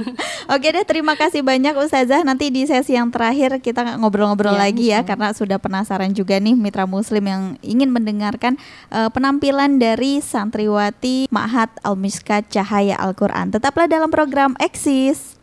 Oke 0.56 0.66
deh, 0.72 0.84
terima 0.88 1.14
kasih 1.14 1.44
banyak 1.44 1.76
Ustazah. 1.76 2.24
Nanti 2.24 2.48
di 2.48 2.64
sesi 2.64 2.96
yang 2.96 3.12
terakhir 3.12 3.60
kita 3.60 4.00
ngobrol-ngobrol 4.00 4.56
ya, 4.56 4.60
lagi 4.64 4.84
ya 4.88 5.00
karena 5.04 5.36
sudah 5.36 5.60
penasaran 5.60 6.10
juga 6.16 6.40
nih 6.40 6.56
mitra 6.56 6.88
muslim 6.88 7.22
yang 7.28 7.42
ingin 7.60 7.92
mendengarkan 7.92 8.56
uh, 8.88 9.12
penampilan 9.12 9.76
dari 9.76 10.24
santriwati 10.24 11.28
Mahat 11.28 11.68
Al-Miskat 11.84 12.48
Cahaya 12.48 12.96
Al-Qur'an. 12.96 13.52
Tetaplah 13.52 13.86
dalam 13.92 14.08
program 14.08 14.56
Eksis. 14.56 15.36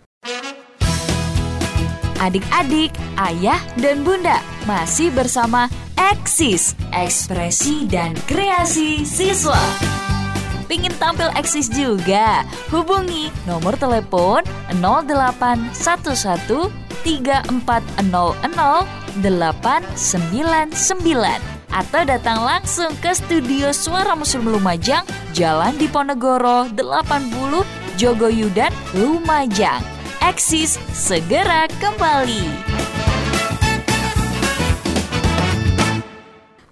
Adik-adik, 2.18 2.90
ayah, 3.22 3.62
dan 3.78 4.02
bunda 4.02 4.42
masih 4.66 5.14
bersama 5.14 5.70
Eksis, 5.98 6.78
ekspresi 6.94 7.90
dan 7.90 8.14
kreasi 8.30 9.02
siswa. 9.02 9.58
Pingin 10.70 10.94
tampil 11.00 11.32
eksis 11.34 11.72
juga? 11.72 12.44
Hubungi 12.70 13.34
nomor 13.48 13.80
telepon 13.80 14.44
0811 14.78 16.70
3400 17.02 18.86
899 19.18 21.58
atau 21.74 22.02
datang 22.08 22.40
langsung 22.46 22.94
ke 23.04 23.12
studio 23.12 23.74
Suara 23.74 24.16
Muslim 24.16 24.54
Lumajang, 24.54 25.04
Jalan 25.34 25.76
Diponegoro 25.76 26.70
80, 26.72 27.66
Jogoyudan, 27.98 28.72
Lumajang. 28.96 29.97
Eksis 30.22 30.82
segera 30.94 31.70
kembali. 31.78 32.97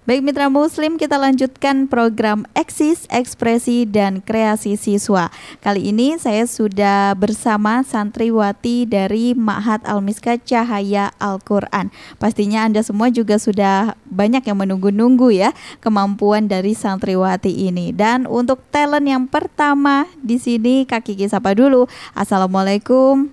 Baik 0.06 0.22
mitra 0.22 0.46
muslim 0.46 1.02
kita 1.02 1.18
lanjutkan 1.18 1.90
program 1.90 2.46
Eksis, 2.54 3.10
Ekspresi, 3.10 3.90
dan 3.90 4.22
Kreasi 4.22 4.78
Siswa. 4.78 5.34
Kali 5.58 5.90
ini 5.90 6.14
saya 6.14 6.46
sudah 6.46 7.18
bersama 7.18 7.82
santriwati 7.82 8.86
dari 8.86 9.34
Ma'had 9.34 9.82
Al-Miska 9.82 10.38
Cahaya 10.38 11.10
Al-Quran. 11.18 11.90
Pastinya 12.22 12.62
Anda 12.62 12.86
semua 12.86 13.10
juga 13.10 13.34
sudah 13.42 13.98
banyak 14.06 14.46
yang 14.46 14.62
menunggu-nunggu 14.62 15.34
ya 15.34 15.50
kemampuan 15.82 16.46
dari 16.46 16.78
santriwati 16.78 17.66
ini. 17.66 17.90
Dan 17.90 18.30
untuk 18.30 18.62
talent 18.70 19.10
yang 19.10 19.26
pertama 19.26 20.06
di 20.22 20.38
sini 20.38 20.86
Kak 20.86 21.02
Kiki 21.02 21.26
sapa 21.26 21.50
dulu. 21.58 21.90
Assalamualaikum. 22.14 23.26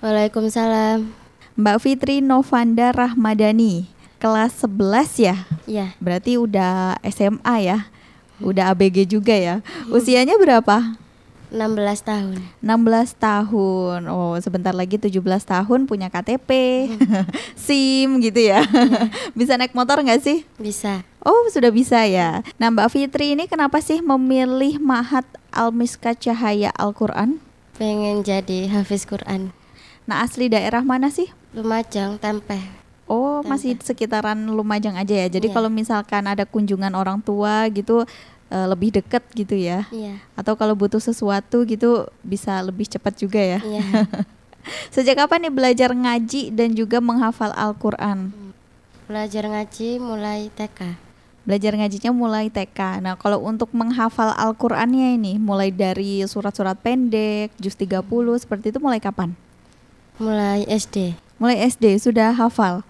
Waalaikumsalam. 0.00 1.04
Mbak 1.54 1.78
Fitri 1.84 2.18
Novanda 2.18 2.90
Rahmadani, 2.90 3.93
kelas 4.24 4.64
11 4.64 5.20
ya? 5.20 5.36
Iya. 5.68 5.92
Berarti 6.00 6.40
udah 6.40 6.96
SMA 7.12 7.56
ya? 7.60 7.92
Udah 8.40 8.72
ABG 8.72 9.04
juga 9.04 9.36
ya? 9.36 9.60
Usianya 9.92 10.40
berapa? 10.40 10.96
16 11.52 11.60
tahun. 12.00 12.40
16 12.64 13.20
tahun. 13.20 14.00
Oh, 14.08 14.32
sebentar 14.40 14.72
lagi 14.72 14.96
17 14.96 15.20
tahun 15.44 15.84
punya 15.84 16.08
KTP, 16.08 16.48
SIM 17.68 18.16
gitu 18.24 18.40
ya. 18.48 18.64
Bisa 19.38 19.60
naik 19.60 19.76
motor 19.76 20.00
nggak 20.00 20.24
sih? 20.24 20.48
Bisa. 20.56 21.04
Oh, 21.20 21.44
sudah 21.52 21.68
bisa 21.68 22.04
ya. 22.08 22.40
Nah, 22.56 22.68
Mbak 22.72 22.88
Fitri 22.96 23.36
ini 23.36 23.44
kenapa 23.44 23.80
sih 23.84 24.00
memilih 24.00 24.80
Mahat 24.80 25.28
Al-Miska 25.52 26.16
Cahaya 26.16 26.72
Al-Qur'an? 26.80 27.40
Pengen 27.76 28.24
jadi 28.24 28.72
hafiz 28.72 29.04
Quran. 29.04 29.52
Nah 30.04 30.20
asli 30.20 30.52
daerah 30.52 30.84
mana 30.84 31.08
sih? 31.08 31.32
Lumajang, 31.56 32.20
Tempe. 32.20 32.83
Oh 33.04 33.44
masih 33.44 33.76
sekitaran 33.84 34.36
Lumajang 34.48 34.96
aja 34.96 35.12
ya. 35.12 35.28
Jadi 35.28 35.52
yeah. 35.52 35.54
kalau 35.54 35.68
misalkan 35.68 36.24
ada 36.24 36.48
kunjungan 36.48 36.92
orang 36.96 37.20
tua 37.20 37.68
gitu 37.68 38.08
uh, 38.48 38.66
lebih 38.70 38.96
deket 38.96 39.22
gitu 39.36 39.54
ya. 39.56 39.84
Yeah. 39.92 40.22
Atau 40.38 40.56
kalau 40.56 40.72
butuh 40.72 41.00
sesuatu 41.00 41.68
gitu 41.68 42.08
bisa 42.24 42.64
lebih 42.64 42.88
cepat 42.88 43.12
juga 43.20 43.40
ya. 43.40 43.60
Yeah. 43.60 44.08
Sejak 44.94 45.20
kapan 45.20 45.48
nih 45.48 45.52
belajar 45.52 45.90
ngaji 45.92 46.48
dan 46.48 46.72
juga 46.72 46.96
menghafal 46.96 47.52
Al-Quran? 47.52 48.32
Belajar 49.04 49.44
ngaji 49.44 50.00
mulai 50.00 50.48
TK. 50.56 50.96
Belajar 51.44 51.76
ngajinya 51.76 52.08
mulai 52.16 52.48
TK. 52.48 53.04
Nah, 53.04 53.20
kalau 53.20 53.44
untuk 53.44 53.68
menghafal 53.76 54.32
Al-Qur'annya 54.32 55.20
ini 55.20 55.36
mulai 55.36 55.68
dari 55.68 56.24
surat-surat 56.24 56.80
pendek, 56.80 57.52
juz 57.60 57.76
30 57.76 58.00
seperti 58.40 58.72
itu 58.72 58.80
mulai 58.80 58.96
kapan? 58.96 59.36
Mulai 60.16 60.64
SD. 60.64 61.12
Mulai 61.36 61.68
SD 61.68 62.00
sudah 62.00 62.32
hafal. 62.32 62.80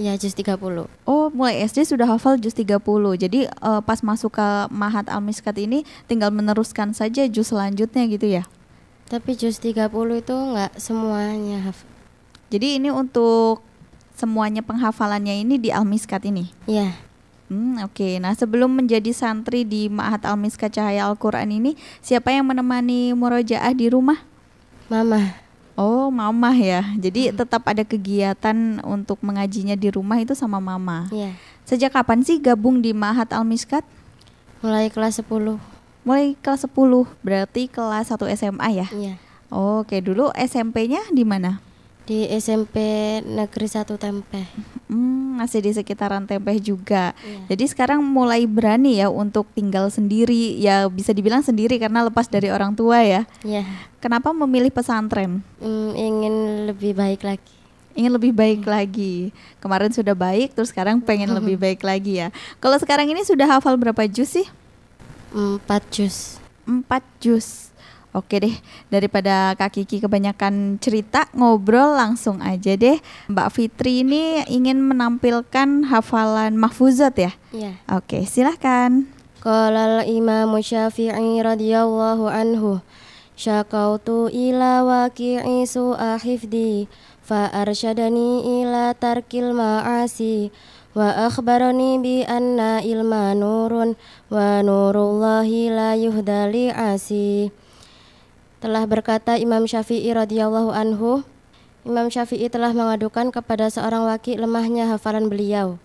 Ya, 0.00 0.16
juz 0.16 0.32
30. 0.32 0.88
Oh, 1.04 1.28
mulai 1.36 1.60
SD 1.68 1.84
sudah 1.84 2.08
hafal 2.08 2.40
juz 2.40 2.56
30. 2.56 2.80
Jadi 3.20 3.44
uh, 3.60 3.84
pas 3.84 4.00
masuk 4.00 4.40
ke 4.40 4.48
Mahat 4.72 5.04
Al-Miskat 5.12 5.52
ini 5.60 5.84
tinggal 6.08 6.32
meneruskan 6.32 6.96
saja 6.96 7.28
juz 7.28 7.52
selanjutnya 7.52 8.08
gitu 8.08 8.24
ya. 8.24 8.48
Tapi 9.12 9.36
juz 9.36 9.60
30 9.60 9.92
itu 9.92 10.32
enggak 10.32 10.72
semuanya 10.80 11.60
hafal. 11.68 11.88
Jadi 12.48 12.80
ini 12.80 12.88
untuk 12.88 13.60
semuanya 14.16 14.64
penghafalannya 14.64 15.44
ini 15.44 15.60
di 15.60 15.68
Al-Miskat 15.68 16.24
ini. 16.24 16.48
Iya. 16.64 16.96
Hmm, 17.52 17.84
oke. 17.84 17.92
Okay. 17.92 18.16
Nah, 18.16 18.32
sebelum 18.32 18.72
menjadi 18.72 19.12
santri 19.12 19.68
di 19.68 19.92
Mahat 19.92 20.24
Al-Miskat 20.24 20.72
Cahaya 20.72 21.04
Al-Qur'an 21.12 21.52
ini, 21.52 21.76
siapa 22.00 22.32
yang 22.32 22.48
menemani 22.48 23.12
murojaah 23.12 23.76
di 23.76 23.92
rumah? 23.92 24.24
Mama. 24.88 25.36
Oh, 25.74 26.12
mama 26.12 26.52
ya. 26.52 26.84
Jadi 27.00 27.32
hmm. 27.32 27.36
tetap 27.40 27.64
ada 27.64 27.80
kegiatan 27.82 28.56
untuk 28.84 29.20
mengajinya 29.24 29.72
di 29.72 29.88
rumah 29.88 30.20
itu 30.20 30.36
sama 30.36 30.60
mama. 30.60 31.08
Iya. 31.08 31.32
Sejak 31.64 31.96
kapan 31.96 32.20
sih 32.20 32.36
gabung 32.42 32.84
di 32.84 32.92
Mahat 32.92 33.32
Al-Miskat? 33.32 33.86
Mulai 34.60 34.92
kelas 34.92 35.24
10. 35.24 35.56
Mulai 36.02 36.34
kelas 36.42 36.66
10, 36.66 36.76
berarti 37.22 37.70
kelas 37.70 38.12
1 38.12 38.26
SMA 38.36 38.68
ya? 38.74 38.86
Iya. 38.92 39.14
Oke, 39.52 40.00
dulu 40.00 40.32
SMP-nya 40.36 41.00
di 41.12 41.24
mana? 41.24 41.60
Di 42.02 42.26
SMP 42.34 42.76
Negeri 43.22 43.66
1 43.70 43.94
Tempe. 43.94 44.42
Hmm, 44.90 45.38
masih 45.38 45.62
di 45.62 45.70
sekitaran 45.70 46.26
Tempe 46.26 46.58
juga. 46.58 47.14
Iya. 47.22 47.54
Jadi 47.54 47.64
sekarang 47.70 48.02
mulai 48.02 48.44
berani 48.44 48.98
ya 48.98 49.08
untuk 49.08 49.48
tinggal 49.54 49.88
sendiri, 49.88 50.58
ya 50.58 50.90
bisa 50.90 51.14
dibilang 51.14 51.40
sendiri 51.46 51.78
karena 51.78 52.04
lepas 52.04 52.26
dari 52.26 52.50
orang 52.50 52.74
tua 52.74 53.00
ya. 53.00 53.22
Iya. 53.46 53.64
Kenapa 54.02 54.34
memilih 54.34 54.74
pesantren? 54.74 55.40
Hmm, 55.62 55.94
ingin 55.94 56.66
lebih 56.68 56.92
baik 56.92 57.22
lagi. 57.22 57.54
Ingin 57.92 58.12
lebih 58.12 58.32
baik 58.36 58.64
hmm. 58.66 58.70
lagi. 58.72 59.14
Kemarin 59.62 59.92
sudah 59.94 60.16
baik, 60.16 60.52
terus 60.52 60.74
sekarang 60.74 61.00
pengen 61.00 61.32
hmm. 61.32 61.36
lebih 61.40 61.56
baik 61.56 61.80
lagi 61.80 62.20
ya. 62.20 62.28
Kalau 62.60 62.76
sekarang 62.76 63.08
ini 63.08 63.24
sudah 63.24 63.48
hafal 63.48 63.78
berapa 63.80 64.04
juz 64.10 64.36
sih? 64.36 64.46
Empat 65.32 65.88
jus. 65.88 66.36
Empat 66.68 67.00
jus. 67.24 67.71
Oke 68.12 68.44
deh, 68.44 68.52
daripada 68.92 69.56
Kak 69.56 69.72
Kiki 69.72 69.96
kebanyakan 70.04 70.76
cerita, 70.76 71.32
ngobrol 71.32 71.96
langsung 71.96 72.44
aja 72.44 72.76
deh. 72.76 73.00
Mbak 73.32 73.48
Fitri 73.56 74.04
ini 74.04 74.44
ingin 74.52 74.84
menampilkan 74.84 75.88
hafalan 75.88 76.60
mahfuzat 76.60 77.16
ya? 77.16 77.32
Iya. 77.56 77.72
Oke, 77.88 78.28
silahkan. 78.28 79.08
Qala 79.40 80.04
al-Imam 80.04 80.52
Syafi'i 80.60 81.40
radhiyallahu 81.40 82.30
anhu 82.30 82.84
Syakautu 83.32 84.30
ila 84.30 84.86
waqi'i 84.86 85.66
su'a 85.66 86.14
hifdi 86.20 86.86
Fa 87.26 87.50
arsyadani 87.50 88.62
ila 88.62 88.94
tarkil 88.94 89.50
ma'asi 89.50 90.54
Wa 90.94 91.26
akhbarani 91.26 91.98
bi 91.98 92.22
anna 92.22 92.84
ilma 92.86 93.34
nurun 93.34 93.98
Wa 94.30 94.62
nurullahi 94.62 95.74
la 95.74 95.98
yuhdali 95.98 96.70
asi 96.70 97.50
Telah 98.62 98.86
berkata 98.86 99.34
Imam 99.34 99.66
Syafi'i 99.66 100.14
radhiyallahu 100.14 100.70
anhu 100.70 101.26
Imam 101.82 102.06
Syafi'i 102.06 102.46
telah 102.46 102.70
mengadukan 102.70 103.34
kepada 103.34 103.66
seorang 103.66 104.06
waki 104.06 104.38
lemahnya 104.38 104.86
hafalan 104.86 105.26
beliau 105.26 105.82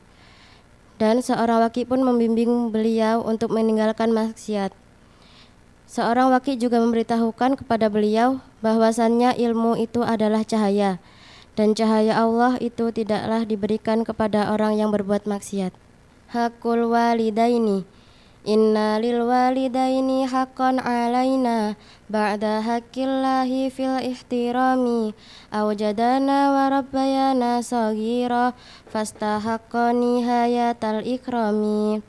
dan 1.02 1.26
seorang 1.26 1.66
waki 1.66 1.90
pun 1.90 2.06
membimbing 2.06 2.70
beliau 2.70 3.26
untuk 3.26 3.50
meninggalkan 3.50 4.14
maksiat. 4.14 4.78
Seorang 5.90 6.30
waki 6.30 6.62
juga 6.62 6.78
memberitahukan 6.78 7.58
kepada 7.58 7.90
beliau 7.90 8.46
bahwasannya 8.62 9.34
ilmu 9.42 9.74
itu 9.82 10.06
adalah 10.06 10.46
cahaya 10.46 11.02
dan 11.58 11.74
cahaya 11.74 12.14
Allah 12.14 12.62
itu 12.62 12.94
tidaklah 12.94 13.42
diberikan 13.42 14.06
kepada 14.06 14.54
orang 14.54 14.78
yang 14.78 14.94
berbuat 14.94 15.26
maksiat. 15.26 15.74
Hakul 16.30 16.94
walidaini 16.94 17.97
Inna 18.48 18.96
lil 18.96 19.27
walidaini 19.27 20.24
haqqan 20.24 20.80
alaina 20.80 21.75
ba'da 22.08 22.63
haqqillahi 22.63 23.68
fil 23.68 24.00
ihtirami. 24.00 25.12
Awjadana 25.51 26.56
wa 26.56 26.72
rabbayana 26.72 27.60
saghira 27.60 28.56
fastahaqqani 28.88 30.24
hayatal 30.24 31.04
ikrami. 31.04 32.00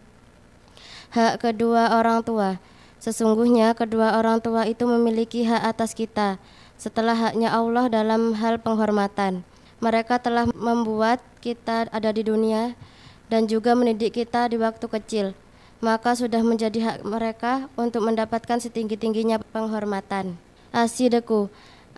Hak 1.11 1.43
kedua 1.43 1.99
orang 1.99 2.23
tua. 2.23 2.63
Sesungguhnya 3.03 3.75
kedua 3.75 4.15
orang 4.15 4.39
tua 4.39 4.63
itu 4.71 4.87
memiliki 4.87 5.43
hak 5.43 5.75
atas 5.75 5.91
kita. 5.91 6.39
Setelah 6.79 7.19
haknya 7.19 7.51
Allah 7.51 7.91
dalam 7.91 8.39
hal 8.39 8.63
penghormatan. 8.63 9.43
Mereka 9.83 10.23
telah 10.23 10.47
membuat 10.55 11.19
kita 11.43 11.91
ada 11.91 12.15
di 12.15 12.23
dunia 12.23 12.79
dan 13.27 13.51
juga 13.51 13.75
mendidik 13.75 14.23
kita 14.23 14.47
di 14.47 14.55
waktu 14.55 14.87
kecil 14.87 15.35
maka 15.79 16.19
sudah 16.19 16.43
menjadi 16.43 16.79
hak 16.83 16.99
mereka 17.07 17.71
untuk 17.79 18.03
mendapatkan 18.03 18.59
setinggi-tingginya 18.59 19.39
penghormatan. 19.55 20.35
Asideku, 20.75 21.49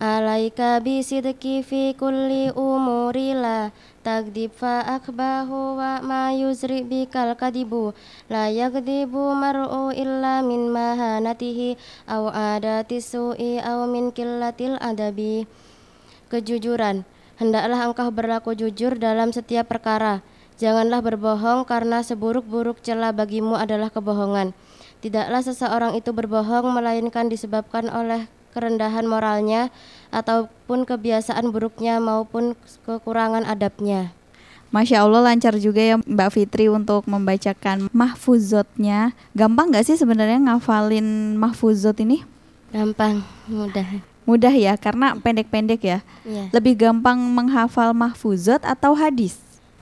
alaika 0.01 0.81
bisidki 0.81 1.61
fi 1.61 1.93
kulli 1.93 2.49
umurila 2.57 3.69
tagdib 4.01 4.49
fa 4.57 4.81
akbahu 4.97 5.77
wa 5.77 6.01
ma 6.01 6.33
yuzri 6.33 6.81
bikal 6.81 7.37
kadibu 7.37 7.93
la 8.33 8.49
yagdibu 8.49 9.37
mar'u 9.37 9.93
illa 9.93 10.41
min 10.41 10.73
mahanatihi 10.73 11.77
aw 12.09 12.33
adati 12.33 12.97
su'i 12.97 13.61
aw 13.61 13.85
min 13.85 14.09
killatil 14.09 14.81
adabi 14.81 15.45
kejujuran 16.33 17.05
hendaklah 17.37 17.93
engkau 17.93 18.09
berlaku 18.09 18.57
jujur 18.57 18.97
dalam 18.97 19.37
setiap 19.37 19.69
perkara 19.69 20.25
Janganlah 20.61 21.01
berbohong 21.01 21.65
karena 21.65 22.05
seburuk-buruk 22.05 22.85
celah 22.85 23.17
bagimu 23.17 23.57
adalah 23.57 23.89
kebohongan. 23.89 24.53
Tidaklah 25.01 25.41
seseorang 25.41 25.97
itu 25.97 26.13
berbohong 26.13 26.69
melainkan 26.77 27.33
disebabkan 27.33 27.89
oleh 27.89 28.29
kerendahan 28.53 29.09
moralnya 29.09 29.73
ataupun 30.13 30.85
kebiasaan 30.85 31.49
buruknya 31.49 31.97
maupun 31.97 32.53
kekurangan 32.85 33.49
adabnya. 33.49 34.13
Masya 34.69 35.01
Allah 35.01 35.33
lancar 35.33 35.57
juga 35.57 35.81
ya 35.81 35.97
Mbak 35.97 36.31
Fitri 36.37 36.69
untuk 36.69 37.09
membacakan 37.09 37.89
mahfuzotnya. 37.97 39.17
Gampang 39.33 39.73
gak 39.73 39.89
sih 39.89 39.97
sebenarnya 39.97 40.45
ngafalin 40.45 41.41
mahfuzot 41.41 41.97
ini? 42.05 42.21
Gampang, 42.69 43.25
mudah. 43.49 43.89
Mudah 44.29 44.53
ya, 44.53 44.77
karena 44.77 45.17
pendek-pendek 45.19 45.81
ya. 45.83 45.99
Iya. 46.23 46.55
Lebih 46.55 46.79
gampang 46.79 47.19
menghafal 47.19 47.91
mahfuzot 47.97 48.63
atau 48.63 48.95
hadis? 48.95 49.41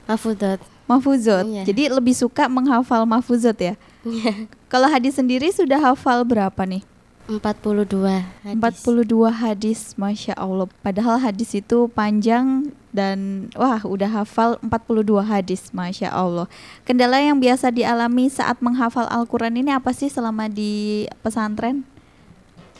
Mahfuzat. 0.09 0.78
Mahfuzot. 0.89 1.45
Iya. 1.45 1.63
Jadi 1.69 1.93
lebih 1.93 2.17
suka 2.17 2.49
menghafal 2.49 3.05
mahfuzot 3.05 3.61
ya. 3.61 3.77
Iya. 4.09 4.49
Kalau 4.73 4.89
hadis 4.89 5.21
sendiri 5.21 5.53
sudah 5.53 5.77
hafal 5.77 6.25
berapa 6.25 6.65
nih? 6.65 6.81
42 7.29 8.25
hadis. 8.41 8.57
42 8.57 9.29
hadis, 9.29 9.81
Masya 10.01 10.33
Allah. 10.33 10.65
Padahal 10.81 11.21
hadis 11.21 11.53
itu 11.53 11.93
panjang 11.93 12.73
dan 12.89 13.53
wah 13.53 13.85
udah 13.85 14.25
hafal 14.25 14.57
42 14.65 15.21
hadis, 15.29 15.69
Masya 15.77 16.09
Allah. 16.09 16.49
Kendala 16.89 17.21
yang 17.21 17.37
biasa 17.37 17.69
dialami 17.69 18.33
saat 18.33 18.65
menghafal 18.65 19.05
Al-Quran 19.13 19.61
ini 19.61 19.77
apa 19.77 19.93
sih 19.93 20.09
selama 20.09 20.49
di 20.49 21.05
pesantren? 21.21 21.85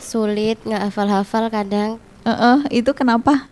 Sulit, 0.01 0.57
nggak 0.65 0.89
hafal-hafal 0.89 1.53
kadang. 1.53 2.01
Eh, 2.25 2.81
itu 2.81 2.89
kenapa? 2.97 3.45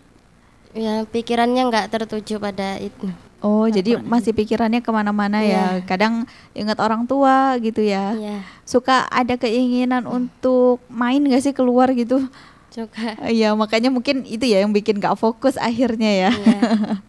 Ya 0.74 1.06
pikirannya 1.06 1.62
nggak 1.70 1.94
tertuju 1.94 2.42
pada 2.42 2.74
itu. 2.82 3.06
Oh, 3.38 3.70
jadi 3.70 4.02
masih 4.02 4.34
pikirannya 4.34 4.82
ke 4.82 4.90
mana-mana 4.90 5.38
ya. 5.46 5.78
Iya. 5.78 5.86
Kadang 5.86 6.26
ingat 6.58 6.78
orang 6.82 7.06
tua 7.06 7.54
gitu 7.62 7.78
ya. 7.86 8.14
Iya. 8.18 8.42
Suka 8.66 9.06
ada 9.06 9.38
keinginan 9.38 10.10
untuk 10.10 10.82
main 10.90 11.22
gak 11.22 11.46
sih 11.46 11.54
keluar 11.54 11.94
gitu? 11.94 12.26
Juga. 12.74 13.14
Iya, 13.30 13.54
makanya 13.54 13.94
mungkin 13.94 14.26
itu 14.26 14.42
ya 14.42 14.66
yang 14.66 14.74
bikin 14.74 14.98
gak 14.98 15.14
fokus 15.18 15.54
akhirnya 15.54 16.10
ya. 16.28 16.30
Iya. 16.34 16.60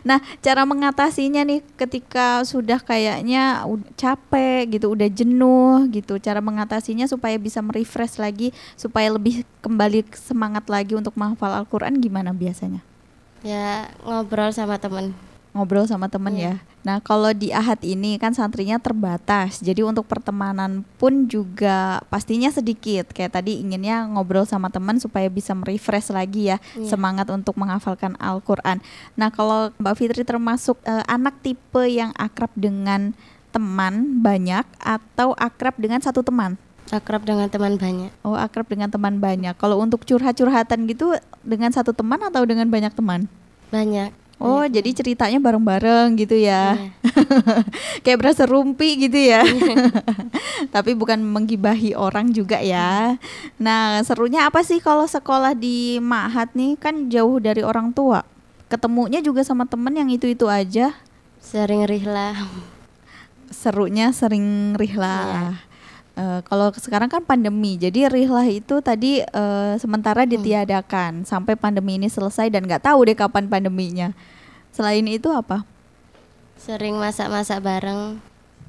Nah, 0.00 0.16
cara 0.40 0.64
mengatasinya 0.64 1.44
nih 1.44 1.60
ketika 1.76 2.40
sudah 2.48 2.80
kayaknya 2.80 3.68
capek 4.00 4.64
gitu, 4.72 4.96
udah 4.96 5.08
jenuh 5.12 5.84
gitu. 5.92 6.16
Cara 6.16 6.40
mengatasinya 6.40 7.04
supaya 7.04 7.36
bisa 7.36 7.60
merefresh 7.60 8.16
lagi, 8.16 8.56
supaya 8.80 9.12
lebih 9.12 9.44
kembali 9.60 10.08
semangat 10.16 10.64
lagi 10.72 10.96
untuk 10.96 11.12
menghafal 11.20 11.52
Al-Qur'an 11.52 12.00
gimana 12.00 12.32
biasanya? 12.32 12.80
ya 13.46 13.86
ngobrol 14.02 14.50
sama 14.50 14.82
temen. 14.82 15.14
Ngobrol 15.56 15.88
sama 15.88 16.06
temen 16.06 16.36
Iya. 16.36 16.54
ya. 16.54 16.54
Nah, 16.84 16.96
kalau 17.00 17.32
di 17.32 17.50
Ahad 17.50 17.80
ini 17.82 18.16
kan 18.16 18.32
santrinya 18.32 18.76
terbatas. 18.76 19.58
Jadi 19.60 19.80
untuk 19.82 20.04
pertemanan 20.04 20.84
pun 20.96 21.26
juga 21.26 22.00
pastinya 22.08 22.48
sedikit. 22.48 23.10
Kayak 23.12 23.40
tadi 23.40 23.60
inginnya 23.60 24.04
ngobrol 24.06 24.44
sama 24.44 24.68
teman 24.68 24.96
supaya 24.96 25.26
bisa 25.26 25.52
merefresh 25.56 26.12
lagi 26.12 26.52
ya 26.52 26.60
Iya. 26.76 26.88
semangat 26.88 27.28
untuk 27.28 27.56
menghafalkan 27.56 28.14
Al-Qur'an. 28.16 28.80
Nah, 29.16 29.28
kalau 29.28 29.72
Mbak 29.76 29.94
Fitri 29.96 30.22
termasuk 30.22 30.78
eh, 30.84 31.04
anak 31.08 31.40
tipe 31.40 31.82
yang 31.84 32.12
akrab 32.14 32.52
dengan 32.54 33.12
teman 33.48 34.20
banyak 34.20 34.64
atau 34.78 35.32
akrab 35.34 35.74
dengan 35.80 35.98
satu 35.98 36.20
teman? 36.20 36.60
Akrab 36.88 37.20
dengan 37.24 37.48
teman 37.52 37.76
banyak. 37.76 38.08
Oh, 38.24 38.32
akrab 38.32 38.64
dengan 38.64 38.88
teman 38.88 39.20
banyak. 39.20 39.52
Kalau 39.56 39.76
untuk 39.76 40.04
curhat-curhatan 40.04 40.88
gitu 40.88 41.16
dengan 41.44 41.68
satu 41.68 41.92
teman 41.92 42.16
atau 42.22 42.44
dengan 42.48 42.64
banyak 42.64 42.92
teman? 42.96 43.28
Banyak. 43.68 44.27
Oh, 44.38 44.62
Banyak 44.62 44.78
jadi 44.78 44.90
ceritanya 44.94 45.38
bareng-bareng 45.42 46.14
gitu 46.14 46.38
ya. 46.38 46.78
Iya. 46.78 46.90
Kayak 48.06 48.18
berasa 48.22 48.46
rumpi 48.46 48.94
gitu 48.94 49.18
ya. 49.18 49.42
Tapi 50.74 50.94
bukan 50.94 51.18
menggibahi 51.18 51.98
orang 51.98 52.30
juga 52.30 52.62
ya. 52.62 53.18
Nah, 53.58 53.98
serunya 54.06 54.46
apa 54.46 54.62
sih 54.62 54.78
kalau 54.78 55.10
sekolah 55.10 55.58
di 55.58 55.98
Mahat 55.98 56.54
nih 56.54 56.78
kan 56.78 57.10
jauh 57.10 57.42
dari 57.42 57.66
orang 57.66 57.90
tua. 57.90 58.22
Ketemunya 58.70 59.18
juga 59.18 59.42
sama 59.42 59.66
temen 59.66 59.90
yang 59.98 60.06
itu-itu 60.06 60.46
aja. 60.46 60.94
Sering 61.42 61.82
rihlah. 61.90 62.38
Serunya 63.50 64.14
sering 64.14 64.78
rihlah. 64.78 65.67
Eh, 66.18 66.40
kalau 66.50 66.74
sekarang 66.74 67.06
kan 67.06 67.22
pandemi, 67.22 67.78
jadi 67.78 68.10
rihlah 68.10 68.42
itu 68.50 68.82
tadi 68.82 69.22
eh, 69.22 69.72
sementara 69.78 70.26
ditiadakan 70.26 71.22
sampai 71.22 71.54
pandemi 71.54 71.94
ini 71.94 72.10
selesai 72.10 72.50
dan 72.50 72.66
nggak 72.66 72.90
tahu 72.90 73.06
deh 73.06 73.14
kapan 73.14 73.46
pandeminya. 73.46 74.10
Selain 74.74 75.06
itu 75.06 75.30
apa? 75.30 75.62
Sering 76.58 76.98
masak-masak 76.98 77.62
bareng. 77.62 78.18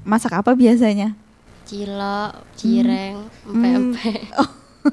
Masak 0.05 0.37
apa 0.37 0.53
biasanya? 0.53 1.17
Cilok, 1.65 2.37
cireng, 2.53 3.25
Hmm. 3.49 3.49
empek-empek. 3.57 4.29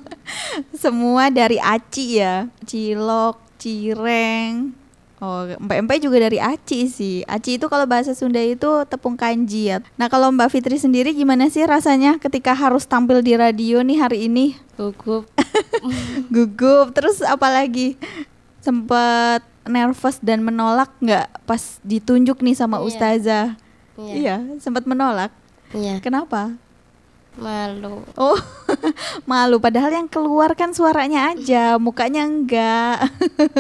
Semua 0.82 1.28
dari 1.28 1.60
aci 1.60 2.24
ya, 2.24 2.48
cilok, 2.64 3.36
cireng. 3.60 4.72
Oh, 5.16 5.48
empek-empek 5.48 5.98
juga 5.98 6.20
dari 6.20 6.36
aci 6.36 6.86
sih. 6.86 7.24
Aci 7.24 7.56
itu 7.56 7.66
kalau 7.66 7.88
bahasa 7.88 8.12
Sunda 8.12 8.36
itu 8.36 8.68
tepung 8.84 9.16
kanji 9.16 9.72
ya. 9.72 9.80
Nah, 9.96 10.06
kalau 10.06 10.28
Mbak 10.28 10.52
Fitri 10.52 10.76
sendiri 10.76 11.16
gimana 11.16 11.48
sih 11.48 11.64
rasanya 11.64 12.20
ketika 12.20 12.52
harus 12.52 12.84
tampil 12.84 13.24
di 13.24 13.32
radio 13.32 13.80
nih 13.80 13.96
hari 13.96 14.28
ini? 14.28 14.60
Gugup. 14.76 15.24
Gugup, 16.34 16.92
terus 16.92 17.24
apa 17.24 17.48
lagi? 17.48 17.96
Sempet 18.60 19.40
nervous 19.64 20.20
dan 20.20 20.44
menolak 20.44 20.92
nggak 21.00 21.48
pas 21.48 21.80
ditunjuk 21.80 22.44
nih 22.44 22.52
sama 22.52 22.76
Iya. 22.76 22.84
ustazah? 22.84 23.46
Iya. 23.96 24.12
Iya, 24.12 24.36
sempat 24.60 24.84
menolak. 24.84 25.32
Iya. 25.72 25.96
Kenapa? 26.04 26.52
Malu. 27.36 28.00
Oh, 28.16 28.40
malu. 29.30 29.60
Padahal 29.60 29.92
yang 29.92 30.08
keluar 30.08 30.56
kan 30.56 30.72
suaranya 30.72 31.36
aja, 31.36 31.76
mukanya 31.76 32.24
enggak. 32.24 33.12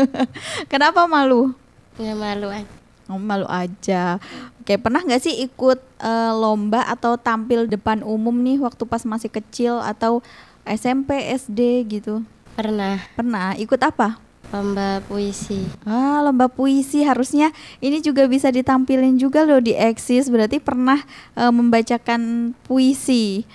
Kenapa 0.72 1.04
malu? 1.04 1.52
Ya 2.00 2.16
malu 2.16 2.48
aja. 2.48 2.72
Oh, 3.06 3.20
malu 3.20 3.46
aja. 3.46 4.18
Oke, 4.64 4.80
pernah 4.80 5.04
nggak 5.04 5.22
sih 5.22 5.44
ikut 5.46 5.78
uh, 6.02 6.32
lomba 6.34 6.88
atau 6.90 7.14
tampil 7.14 7.70
depan 7.70 8.02
umum 8.02 8.34
nih 8.42 8.58
waktu 8.58 8.82
pas 8.88 9.04
masih 9.06 9.30
kecil 9.30 9.78
atau 9.78 10.24
SMP, 10.66 11.14
SD 11.36 11.86
gitu? 11.86 12.26
Pernah. 12.58 12.98
Pernah. 13.14 13.54
Ikut 13.60 13.78
apa? 13.78 14.18
Lomba 14.50 15.02
puisi. 15.06 15.66
Ah, 15.82 16.22
lomba 16.24 16.46
puisi 16.46 17.02
harusnya 17.02 17.50
ini 17.82 17.98
juga 17.98 18.26
bisa 18.30 18.50
ditampilin 18.50 19.18
juga 19.18 19.46
loh 19.46 19.62
di 19.62 19.76
Eksis. 19.76 20.26
Berarti 20.26 20.58
pernah 20.58 20.98
uh, 21.38 21.52
membacakan 21.52 22.54
puisi. 22.66 23.46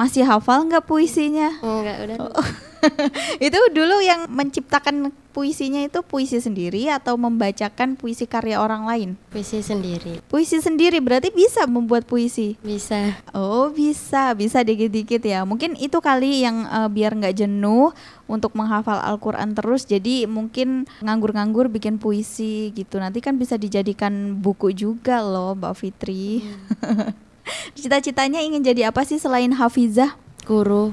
Masih 0.00 0.24
hafal 0.24 0.64
nggak 0.64 0.88
puisinya? 0.88 1.60
Enggak, 1.60 1.96
udah. 2.08 2.16
Oh. 2.24 2.48
itu 3.46 3.60
dulu 3.76 4.00
yang 4.00 4.24
menciptakan 4.32 5.12
puisinya 5.36 5.84
itu 5.84 6.00
puisi 6.00 6.40
sendiri 6.40 6.88
atau 6.88 7.20
membacakan 7.20 8.00
puisi 8.00 8.24
karya 8.24 8.64
orang 8.64 8.88
lain? 8.88 9.08
Puisi 9.28 9.60
sendiri. 9.60 10.24
Puisi 10.24 10.64
sendiri 10.64 11.04
berarti 11.04 11.28
bisa 11.28 11.68
membuat 11.68 12.08
puisi? 12.08 12.56
Bisa. 12.64 13.12
Oh 13.36 13.68
bisa, 13.68 14.32
bisa 14.32 14.64
dikit-dikit 14.64 15.20
ya. 15.20 15.44
Mungkin 15.44 15.76
itu 15.76 16.00
kali 16.00 16.48
yang 16.48 16.64
uh, 16.72 16.88
biar 16.88 17.12
nggak 17.20 17.36
jenuh 17.36 17.92
untuk 18.24 18.56
menghafal 18.56 19.04
Al-Quran 19.04 19.52
terus. 19.52 19.84
Jadi 19.84 20.24
mungkin 20.24 20.88
nganggur-nganggur 21.04 21.68
bikin 21.68 22.00
puisi 22.00 22.72
gitu. 22.72 22.96
Nanti 22.96 23.20
kan 23.20 23.36
bisa 23.36 23.60
dijadikan 23.60 24.40
buku 24.40 24.72
juga 24.72 25.20
loh 25.20 25.52
Mbak 25.52 25.74
Fitri. 25.76 26.40
Hmm. 26.80 27.12
Cita-citanya 27.78 28.40
ingin 28.42 28.62
jadi 28.62 28.90
apa 28.90 29.02
sih 29.06 29.20
selain 29.20 29.52
hafizah? 29.54 30.14
Guru. 30.44 30.92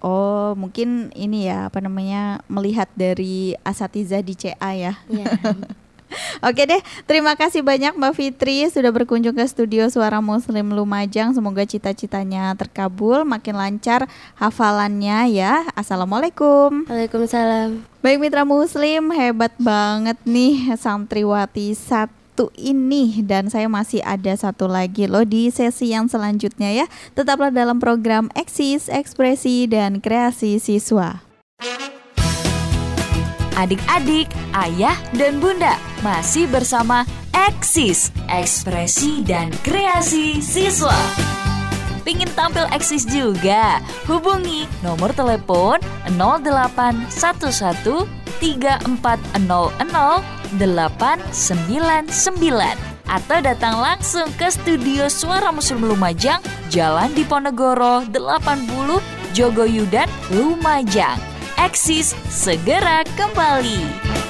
Oh, 0.00 0.56
mungkin 0.56 1.12
ini 1.12 1.52
ya 1.52 1.68
apa 1.68 1.84
namanya 1.84 2.40
melihat 2.48 2.88
dari 2.96 3.52
asatiza 3.60 4.24
di 4.24 4.32
CA 4.32 4.72
ya. 4.72 4.96
Yeah. 5.12 5.36
Oke 6.46 6.66
deh, 6.66 6.82
terima 7.06 7.38
kasih 7.38 7.62
banyak 7.62 7.94
Mbak 7.94 8.14
Fitri 8.18 8.66
sudah 8.66 8.90
berkunjung 8.90 9.36
ke 9.36 9.46
studio 9.46 9.86
Suara 9.86 10.18
Muslim 10.18 10.74
Lumajang. 10.74 11.30
Semoga 11.30 11.62
cita-citanya 11.62 12.50
terkabul, 12.58 13.22
makin 13.22 13.54
lancar 13.54 14.10
hafalannya 14.34 15.30
ya. 15.30 15.62
Assalamualaikum. 15.78 16.90
Waalaikumsalam. 16.90 17.86
Baik 18.02 18.18
mitra 18.18 18.42
Muslim, 18.42 19.12
hebat 19.14 19.54
banget 19.60 20.18
nih 20.26 20.74
santriwati 20.74 21.76
satu 21.78 22.19
satu 22.40 22.56
ini 22.56 23.20
dan 23.20 23.52
saya 23.52 23.68
masih 23.68 24.00
ada 24.00 24.32
satu 24.32 24.64
lagi 24.64 25.04
loh 25.04 25.28
di 25.28 25.52
sesi 25.52 25.92
yang 25.92 26.08
selanjutnya 26.08 26.72
ya. 26.72 26.86
Tetaplah 27.12 27.52
dalam 27.52 27.76
program 27.76 28.32
Eksis, 28.32 28.88
Ekspresi 28.88 29.68
dan 29.68 30.00
Kreasi 30.00 30.56
Siswa. 30.56 31.20
Adik-adik, 33.60 34.32
ayah 34.56 34.96
dan 35.20 35.36
bunda 35.36 35.76
masih 36.00 36.48
bersama 36.48 37.04
Eksis, 37.36 38.08
Ekspresi 38.32 39.20
dan 39.20 39.52
Kreasi 39.60 40.40
Siswa. 40.40 40.96
Pingin 42.00 42.32
tampil 42.32 42.64
eksis 42.72 43.04
juga? 43.06 43.78
Hubungi 44.08 44.64
nomor 44.80 45.12
telepon 45.12 45.76
0811 46.08 48.08
3400 48.40 50.40
899 50.58 52.90
atau 53.10 53.38
datang 53.42 53.82
langsung 53.82 54.30
ke 54.38 54.46
studio 54.50 55.10
Suara 55.10 55.50
Muslim 55.50 55.82
Lumajang, 55.82 56.38
Jalan 56.70 57.10
Diponegoro 57.12 58.06
80, 58.06 59.02
Jogoyudan, 59.34 60.06
Lumajang. 60.30 61.18
Eksis 61.58 62.14
segera 62.30 63.02
kembali. 63.18 64.29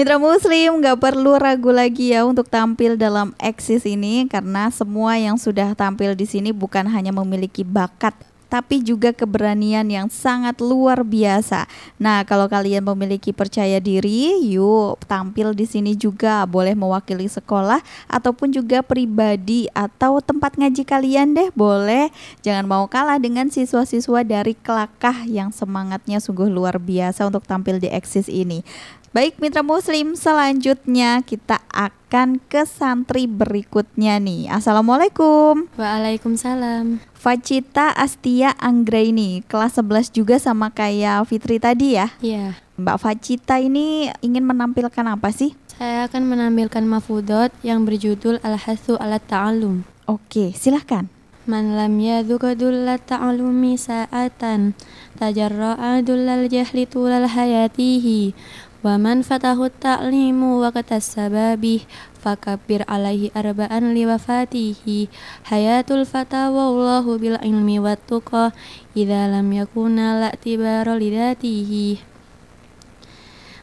Mitra 0.00 0.16
Muslim 0.16 0.80
gak 0.80 0.96
perlu 0.96 1.36
ragu 1.36 1.68
lagi 1.76 2.16
ya 2.16 2.24
untuk 2.24 2.48
tampil 2.48 2.96
dalam 2.96 3.36
eksis 3.36 3.84
ini 3.84 4.24
karena 4.32 4.72
semua 4.72 5.20
yang 5.20 5.36
sudah 5.36 5.76
tampil 5.76 6.16
di 6.16 6.24
sini 6.24 6.56
bukan 6.56 6.88
hanya 6.88 7.12
memiliki 7.12 7.68
bakat 7.68 8.16
tapi 8.50 8.82
juga 8.82 9.14
keberanian 9.14 9.86
yang 9.86 10.10
sangat 10.10 10.58
luar 10.58 11.06
biasa. 11.06 11.70
Nah, 12.02 12.26
kalau 12.26 12.50
kalian 12.50 12.82
memiliki 12.82 13.30
percaya 13.30 13.78
diri, 13.78 14.42
yuk 14.50 14.98
tampil 15.06 15.54
di 15.54 15.70
sini 15.70 15.94
juga 15.94 16.42
boleh 16.50 16.74
mewakili 16.74 17.30
sekolah 17.30 17.78
ataupun 18.10 18.50
juga 18.50 18.82
pribadi 18.82 19.70
atau 19.70 20.18
tempat 20.18 20.58
ngaji 20.58 20.82
kalian 20.82 21.38
deh, 21.38 21.54
boleh. 21.54 22.10
Jangan 22.42 22.66
mau 22.66 22.90
kalah 22.90 23.22
dengan 23.22 23.46
siswa-siswa 23.54 24.26
dari 24.26 24.58
Kelakah 24.58 25.30
yang 25.30 25.54
semangatnya 25.54 26.18
sungguh 26.18 26.50
luar 26.50 26.82
biasa 26.82 27.30
untuk 27.30 27.46
tampil 27.46 27.78
di 27.78 27.86
eksis 27.86 28.26
ini. 28.26 28.66
Baik 29.10 29.42
mitra 29.42 29.66
muslim, 29.66 30.14
selanjutnya 30.14 31.18
kita 31.26 31.58
akan 31.74 32.38
ke 32.46 32.62
santri 32.62 33.26
berikutnya 33.26 34.22
nih. 34.22 34.46
Assalamualaikum. 34.46 35.66
Waalaikumsalam. 35.74 37.02
Facita 37.10 37.90
Astia 37.90 38.54
Anggraini, 38.62 39.42
kelas 39.50 39.82
11 39.82 40.14
juga 40.14 40.38
sama 40.38 40.70
kayak 40.70 41.26
Fitri 41.26 41.58
tadi 41.58 41.98
ya? 41.98 42.14
Iya. 42.22 42.54
Mbak 42.78 43.02
Facita 43.02 43.58
ini 43.58 44.14
ingin 44.22 44.46
menampilkan 44.46 45.02
apa 45.02 45.34
sih? 45.34 45.58
Saya 45.66 46.06
akan 46.06 46.30
menampilkan 46.30 46.86
mafudot 46.86 47.50
yang 47.66 47.82
berjudul 47.82 48.38
Al-Hasu 48.46 48.94
ala 48.94 49.18
Ta'alum. 49.18 49.82
Oke, 50.06 50.54
silahkan. 50.54 51.10
Man 51.50 51.74
lam 51.74 51.98
yadhuka 51.98 52.54
dulla 52.54 52.94
ta'alumi 52.94 53.74
sa'atan 53.74 54.76
tajarra'a 55.18 55.98
dullal 56.04 56.46
jahli 56.46 56.86
tulal 56.86 57.26
hayatihi 57.26 58.36
wa 58.80 58.96
man 58.96 59.20
fatahu 59.20 59.68
ta'limu 59.68 60.64
wa 60.64 60.72
katasababih 60.72 61.84
fakabir 62.16 62.84
alaihi 62.88 63.28
arba'an 63.36 63.92
liwafatihi. 63.92 65.12
Hayatul 65.48 66.08
fata 66.08 66.48
wallahu 66.48 67.20
bil 67.20 67.36
ilmi 67.40 67.76
wat 67.76 68.00
tuqa 68.08 68.56
idza 68.96 69.28
lam 69.28 69.52
yakuna 69.52 70.16
la 70.16 70.30
tibara 70.32 70.96
lidatihi 70.96 72.00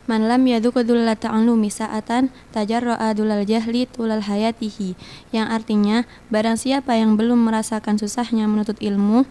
Man 0.07 0.23
lam 0.23 0.47
yadhuka 0.47 0.87
dulla 0.87 1.19
ta'allumi 1.19 1.67
sa'atan 1.67 2.31
tajarra'a 2.55 3.11
dulal 3.11 3.43
jahli 3.43 3.91
tulal 3.91 4.23
hayatihi. 4.23 4.95
Yang 5.35 5.47
artinya 5.51 5.97
barang 6.31 6.55
siapa 6.55 6.95
yang 6.95 7.19
belum 7.19 7.43
merasakan 7.43 7.99
susahnya 7.99 8.47
menuntut 8.47 8.79
ilmu 8.79 9.27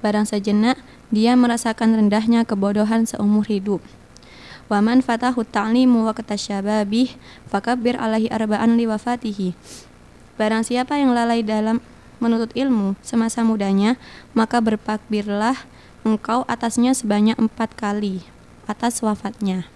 barang 0.00 0.30
sejenak 0.30 0.80
dia 1.10 1.34
merasakan 1.34 1.98
rendahnya 1.98 2.46
kebodohan 2.46 3.04
seumur 3.04 3.44
hidup 3.50 3.82
Waman 4.70 5.02
fatahu 5.02 5.42
ta'limu 5.42 6.06
wa 6.06 6.14
katasyababih 6.14 7.18
fakabir 7.50 7.98
alaihi 7.98 8.30
arba'an 8.30 8.78
li 8.78 8.86
wafatihi. 8.86 9.58
Barang 10.38 10.62
siapa 10.62 10.94
yang 10.94 11.10
lalai 11.10 11.42
dalam 11.42 11.82
menuntut 12.22 12.54
ilmu 12.54 12.94
semasa 13.02 13.42
mudanya, 13.42 13.98
maka 14.30 14.62
berpakbirlah 14.62 15.58
engkau 16.06 16.46
atasnya 16.46 16.94
sebanyak 16.94 17.34
empat 17.34 17.74
kali 17.74 18.22
atas 18.70 19.02
wafatnya. 19.02 19.66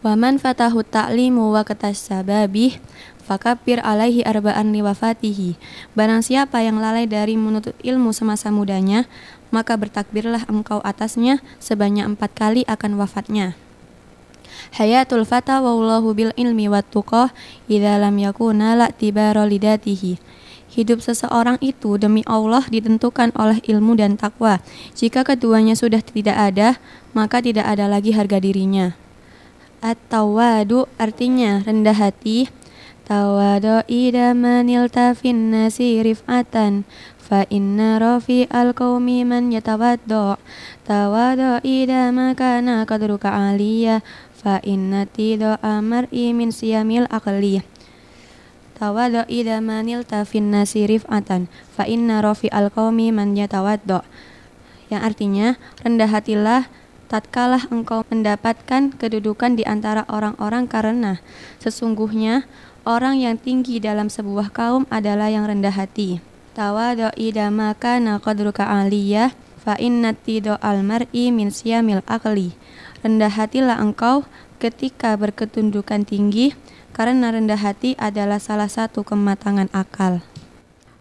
Waman 0.00 0.40
fatahu 0.40 0.80
ta'limu 0.80 1.52
wa 1.52 1.60
katasyababih 1.60 2.80
fakabir 3.20 3.78
alaihi 3.84 4.24
arba'an 4.24 4.72
li 4.72 4.80
wafatihi. 4.80 5.60
Barang 5.94 6.24
siapa 6.24 6.64
yang 6.64 6.80
lalai 6.80 7.04
dari 7.06 7.36
menuntut 7.36 7.76
ilmu 7.84 8.10
semasa 8.16 8.48
mudanya, 8.48 9.04
maka 9.54 9.76
bertakbirlah 9.76 10.48
engkau 10.48 10.80
atasnya 10.82 11.44
sebanyak 11.62 12.08
empat 12.16 12.30
kali 12.34 12.62
akan 12.66 12.98
wafatnya. 12.98 13.54
Hayatul 14.74 15.26
fata 15.26 15.58
wallahu 15.58 16.12
bil 16.14 16.32
ilmi 16.36 16.70
wat 16.70 16.86
tuqah 16.88 17.32
idza 17.66 17.96
lam 17.98 18.16
yakuna 18.20 18.78
la 18.78 18.88
lidatihi. 18.90 20.20
Hidup 20.70 21.02
seseorang 21.02 21.58
itu 21.58 21.98
demi 21.98 22.22
Allah 22.30 22.62
ditentukan 22.70 23.34
oleh 23.34 23.58
ilmu 23.66 23.98
dan 23.98 24.14
takwa. 24.14 24.62
Jika 24.94 25.26
keduanya 25.26 25.74
sudah 25.74 25.98
tidak 25.98 26.38
ada, 26.38 26.78
maka 27.10 27.42
tidak 27.42 27.66
ada 27.66 27.90
lagi 27.90 28.14
harga 28.14 28.38
dirinya. 28.38 28.94
At-tawadu 29.82 30.86
artinya 30.94 31.66
rendah 31.66 31.98
hati. 31.98 32.52
Tawadu 33.10 33.82
ida 33.90 34.38
manil 34.38 34.86
tafin 34.86 35.50
nasi 35.50 35.98
rif'atan 35.98 36.86
fa 37.18 37.42
inna 37.50 37.98
rafi 37.98 38.46
al 38.46 38.70
qaumi 38.70 39.26
man 39.26 39.50
yatawaddo 39.50 40.38
tawaddo 40.86 41.58
ida 41.66 42.14
makana 42.14 42.86
kadruka 42.86 43.34
aliyah 43.34 44.06
fa 44.30 44.62
inna 44.62 45.10
tido 45.10 45.58
amar'i 45.58 46.30
min 46.30 46.54
siyamil 46.54 47.10
aqli. 47.10 47.66
Tawaddo 48.78 49.26
ida 49.26 49.58
manil 49.58 50.06
tafin 50.06 50.54
nasirif 50.54 51.02
atan 51.10 51.50
fa 51.74 51.90
inna 51.90 52.22
rafi 52.22 52.46
al 52.54 52.70
qaumi 52.70 53.10
man 53.10 53.34
yatawaddo 53.34 54.06
yang 54.86 55.02
artinya 55.02 55.58
rendah 55.82 56.14
hatilah 56.14 56.70
tatkala 57.10 57.58
engkau 57.74 58.06
mendapatkan 58.06 58.94
kedudukan 58.94 59.58
di 59.58 59.66
antara 59.66 60.06
orang-orang 60.06 60.70
karena 60.70 61.18
sesungguhnya 61.58 62.46
Orang 62.88 63.20
yang 63.20 63.36
tinggi 63.36 63.76
dalam 63.76 64.08
sebuah 64.08 64.48
kaum 64.56 64.88
adalah 64.88 65.28
yang 65.28 65.44
rendah 65.44 65.76
hati. 65.76 66.24
Tawadoi 66.56 67.28
damaka 67.28 68.00
naqadruka 68.00 68.64
aliyah 68.64 69.36
fa 69.60 69.76
innati 69.76 70.40
al 70.48 70.80
mar'i 70.80 71.28
min 71.28 71.52
siyamil 71.52 72.00
akli. 72.08 72.56
Rendah 73.04 73.36
hatilah 73.36 73.76
engkau 73.84 74.24
ketika 74.56 75.12
berketundukan 75.20 76.08
tinggi 76.08 76.56
karena 76.96 77.32
rendah 77.32 77.60
hati 77.60 77.96
adalah 78.00 78.40
salah 78.40 78.68
satu 78.68 79.04
kematangan 79.04 79.68
akal. 79.76 80.24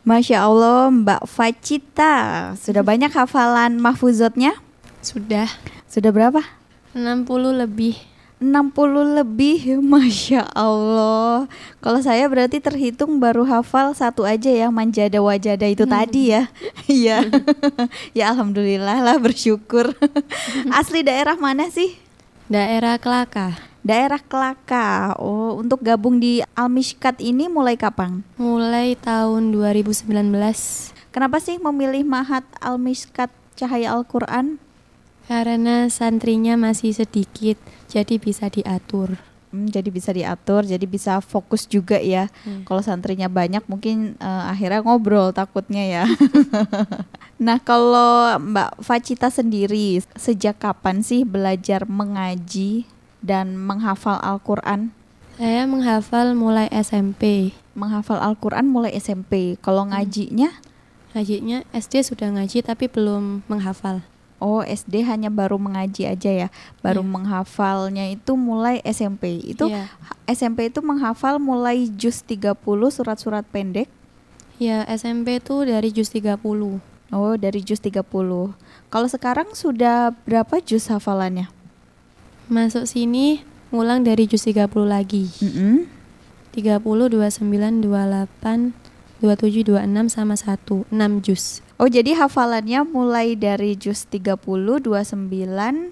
Masya 0.08 0.48
Allah 0.48 0.90
Mbak 0.90 1.28
Facita 1.28 2.16
Sudah 2.58 2.82
banyak 2.82 3.12
hafalan 3.14 3.78
mahfuzotnya? 3.78 4.58
Sudah 5.04 5.46
Sudah 5.86 6.10
berapa? 6.10 6.40
60 6.98 7.28
lebih 7.54 8.09
60 8.40 9.20
lebih 9.20 9.78
Masya 9.92 10.48
Allah 10.56 11.46
Kalau 11.84 12.00
saya 12.00 12.24
berarti 12.32 12.64
terhitung 12.64 13.20
baru 13.20 13.44
hafal 13.44 13.92
satu 13.92 14.24
aja 14.24 14.48
ya 14.48 14.72
Manjada 14.72 15.20
wajada 15.20 15.68
itu 15.68 15.84
hmm. 15.84 15.92
tadi 15.92 16.24
ya 16.32 16.48
Iya 16.88 17.28
Ya 18.18 18.32
Alhamdulillah 18.32 19.04
lah 19.04 19.20
bersyukur 19.20 19.92
Asli 20.72 21.04
daerah 21.04 21.36
mana 21.36 21.68
sih? 21.68 22.00
Daerah 22.48 22.96
Kelaka 22.96 23.60
Daerah 23.84 24.24
Kelaka 24.24 25.20
Oh 25.20 25.60
untuk 25.60 25.84
gabung 25.84 26.24
di 26.24 26.40
Almishkat 26.56 27.20
ini 27.20 27.52
mulai 27.52 27.76
kapan? 27.76 28.24
Mulai 28.40 28.96
tahun 28.96 29.52
2019 29.52 30.08
Kenapa 31.12 31.44
sih 31.44 31.60
memilih 31.60 32.08
Mahat 32.08 32.48
Almishkat 32.64 33.28
Cahaya 33.60 33.92
Al-Quran? 33.92 34.64
Karena 35.30 35.86
santrinya 35.94 36.58
masih 36.58 36.90
sedikit, 36.90 37.62
jadi 37.86 38.18
bisa 38.18 38.50
diatur. 38.50 39.14
Hmm, 39.54 39.70
jadi 39.70 39.90
bisa 39.94 40.10
diatur, 40.10 40.66
jadi 40.66 40.82
bisa 40.90 41.22
fokus 41.22 41.70
juga 41.70 42.02
ya. 42.02 42.34
Hmm. 42.42 42.66
Kalau 42.66 42.82
santrinya 42.82 43.30
banyak, 43.30 43.62
mungkin 43.70 44.18
uh, 44.18 44.50
akhirnya 44.50 44.82
ngobrol 44.82 45.30
takutnya 45.30 45.86
ya. 45.86 46.04
nah, 47.46 47.62
kalau 47.62 48.42
Mbak 48.42 48.82
Facita 48.82 49.30
sendiri, 49.30 50.02
sejak 50.18 50.58
kapan 50.66 51.06
sih 51.06 51.22
belajar 51.22 51.86
mengaji 51.86 52.90
dan 53.22 53.54
menghafal 53.54 54.18
Al-Quran? 54.26 54.90
Saya 55.38 55.70
menghafal 55.70 56.34
mulai 56.34 56.66
SMP. 56.74 57.54
Menghafal 57.78 58.18
Al-Quran 58.18 58.66
mulai 58.66 58.98
SMP. 58.98 59.62
Kalau 59.62 59.86
hmm. 59.86 59.94
ngajinya? 59.94 60.50
Ngajinya 61.14 61.70
SD 61.74 62.02
sudah 62.02 62.34
ngaji 62.34 62.66
tapi 62.66 62.90
belum 62.90 63.46
menghafal. 63.46 64.02
Oh, 64.40 64.64
SD 64.64 65.04
hanya 65.04 65.28
baru 65.28 65.60
mengaji 65.60 66.08
aja 66.08 66.32
ya. 66.32 66.48
Baru 66.80 67.04
yeah. 67.04 67.12
menghafalnya 67.12 68.06
itu 68.08 68.40
mulai 68.40 68.80
SMP. 68.88 69.44
Itu 69.44 69.68
yeah. 69.68 69.92
SMP 70.26 70.72
itu 70.72 70.80
menghafal 70.80 71.38
mulai 71.44 71.92
juz 71.92 72.24
30 72.24 72.56
surat-surat 72.90 73.44
pendek. 73.52 73.92
Ya, 74.60 74.84
SMP 74.88 75.40
itu 75.40 75.64
dari 75.68 75.92
juz 75.92 76.12
30. 76.12 76.40
Oh, 77.12 77.34
dari 77.36 77.60
juz 77.64 77.80
30. 77.84 78.04
Kalau 78.90 79.08
sekarang 79.08 79.52
sudah 79.56 80.16
berapa 80.24 80.64
juz 80.64 80.88
hafalannya? 80.88 81.52
Masuk 82.48 82.88
sini 82.88 83.44
ngulang 83.70 84.02
dari 84.08 84.26
juz 84.26 84.48
30 84.48 84.68
lagi. 84.88 85.30
Mm 85.44 85.52
-hmm. 85.52 85.76
30, 86.56 86.82
29, 86.82 87.86
28, 87.86 88.74
27, 89.22 89.64
26 89.68 90.10
sama 90.10 90.36
1, 90.36 90.88
6 90.90 91.26
juz. 91.26 91.62
Oh, 91.80 91.88
jadi 91.88 92.12
hafalannya 92.12 92.84
mulai 92.84 93.40
dari 93.40 93.72
juz 93.80 94.04
30, 94.12 94.36
29 94.36 95.16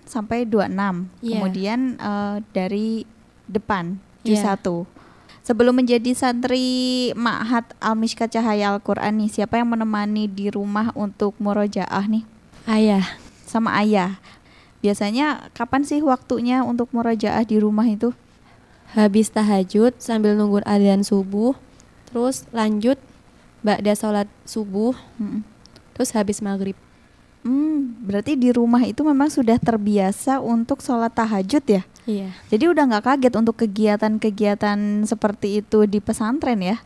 sampai 0.04 0.44
26. 0.44 0.68
Yeah. 0.76 1.08
Kemudian 1.24 1.80
uh, 2.04 2.44
dari 2.52 3.08
depan 3.48 3.96
juz 4.28 4.44
yeah. 4.44 4.60
1. 4.60 5.48
Sebelum 5.48 5.80
menjadi 5.80 6.12
santri 6.12 7.16
Ma'had 7.16 7.72
Al-Mishkat 7.80 8.36
Cahaya 8.36 8.76
Al-Qur'an 8.76 9.16
nih, 9.16 9.32
siapa 9.32 9.64
yang 9.64 9.72
menemani 9.72 10.28
di 10.28 10.52
rumah 10.52 10.92
untuk 10.92 11.40
murojaah 11.40 12.04
nih? 12.04 12.28
Ayah. 12.68 13.08
Sama 13.48 13.80
ayah. 13.80 14.20
Biasanya 14.84 15.48
kapan 15.56 15.88
sih 15.88 16.04
waktunya 16.04 16.68
untuk 16.68 16.92
murojaah 16.92 17.48
di 17.48 17.64
rumah 17.64 17.88
itu? 17.88 18.12
Habis 18.92 19.32
tahajud 19.32 19.96
sambil 20.04 20.36
nunggu 20.36 20.60
adzan 20.68 21.08
subuh, 21.08 21.56
terus 22.12 22.44
lanjut 22.52 23.00
ba'da 23.64 23.96
sholat 23.96 24.28
subuh. 24.44 24.92
Hmm 25.16 25.48
terus 25.98 26.14
habis 26.14 26.46
maghrib. 26.46 26.78
Hmm, 27.42 27.98
berarti 28.06 28.38
di 28.38 28.54
rumah 28.54 28.86
itu 28.86 29.02
memang 29.02 29.34
sudah 29.34 29.58
terbiasa 29.58 30.38
untuk 30.38 30.86
sholat 30.86 31.10
tahajud 31.10 31.66
ya? 31.66 31.82
Iya. 32.06 32.30
Jadi 32.54 32.70
udah 32.70 32.84
nggak 32.86 33.06
kaget 33.10 33.34
untuk 33.34 33.56
kegiatan-kegiatan 33.66 34.78
seperti 35.10 35.66
itu 35.66 35.90
di 35.90 35.98
pesantren 35.98 36.62
ya? 36.62 36.78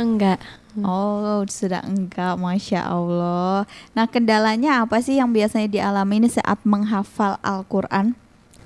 Enggak. 0.00 0.40
Oh, 0.80 1.44
sudah 1.46 1.84
enggak, 1.84 2.34
masya 2.40 2.82
Allah. 2.86 3.68
Nah, 3.92 4.08
kendalanya 4.08 4.82
apa 4.82 4.98
sih 5.04 5.20
yang 5.20 5.30
biasanya 5.30 5.68
dialami 5.70 6.24
ini 6.24 6.28
saat 6.32 6.58
menghafal 6.64 7.36
Al-Quran? 7.44 8.16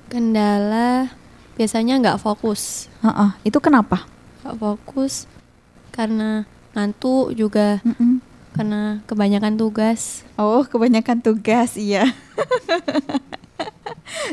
Kendala 0.08 1.12
biasanya 1.58 1.98
nggak 1.98 2.20
fokus. 2.22 2.86
Uh 3.02 3.10
-uh, 3.10 3.30
itu 3.42 3.58
kenapa? 3.58 4.06
Nggak 4.40 4.56
fokus 4.56 5.28
karena 5.92 6.46
ngantuk 6.76 7.34
juga. 7.34 7.82
Mm 7.84 7.96
-mm 7.96 8.27
karena 8.58 8.98
kebanyakan 9.06 9.54
tugas. 9.54 10.26
Oh, 10.34 10.66
kebanyakan 10.66 11.22
tugas, 11.22 11.78
iya. 11.78 12.10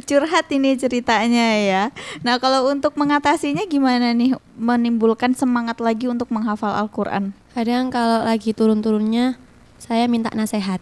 Curhat 0.09 0.49
ini 0.49 0.73
ceritanya 0.81 1.61
ya. 1.61 1.83
Nah, 2.25 2.41
kalau 2.41 2.73
untuk 2.73 2.97
mengatasinya 2.97 3.61
gimana 3.69 4.17
nih? 4.17 4.33
Menimbulkan 4.57 5.38
semangat 5.38 5.77
lagi 5.77 6.09
untuk 6.09 6.33
menghafal 6.33 6.73
Al-Qur'an. 6.73 7.38
Kadang 7.53 7.93
kalau 7.93 8.25
lagi 8.25 8.49
turun-turunnya 8.49 9.38
saya 9.77 10.09
minta 10.09 10.33
nasihat. 10.33 10.81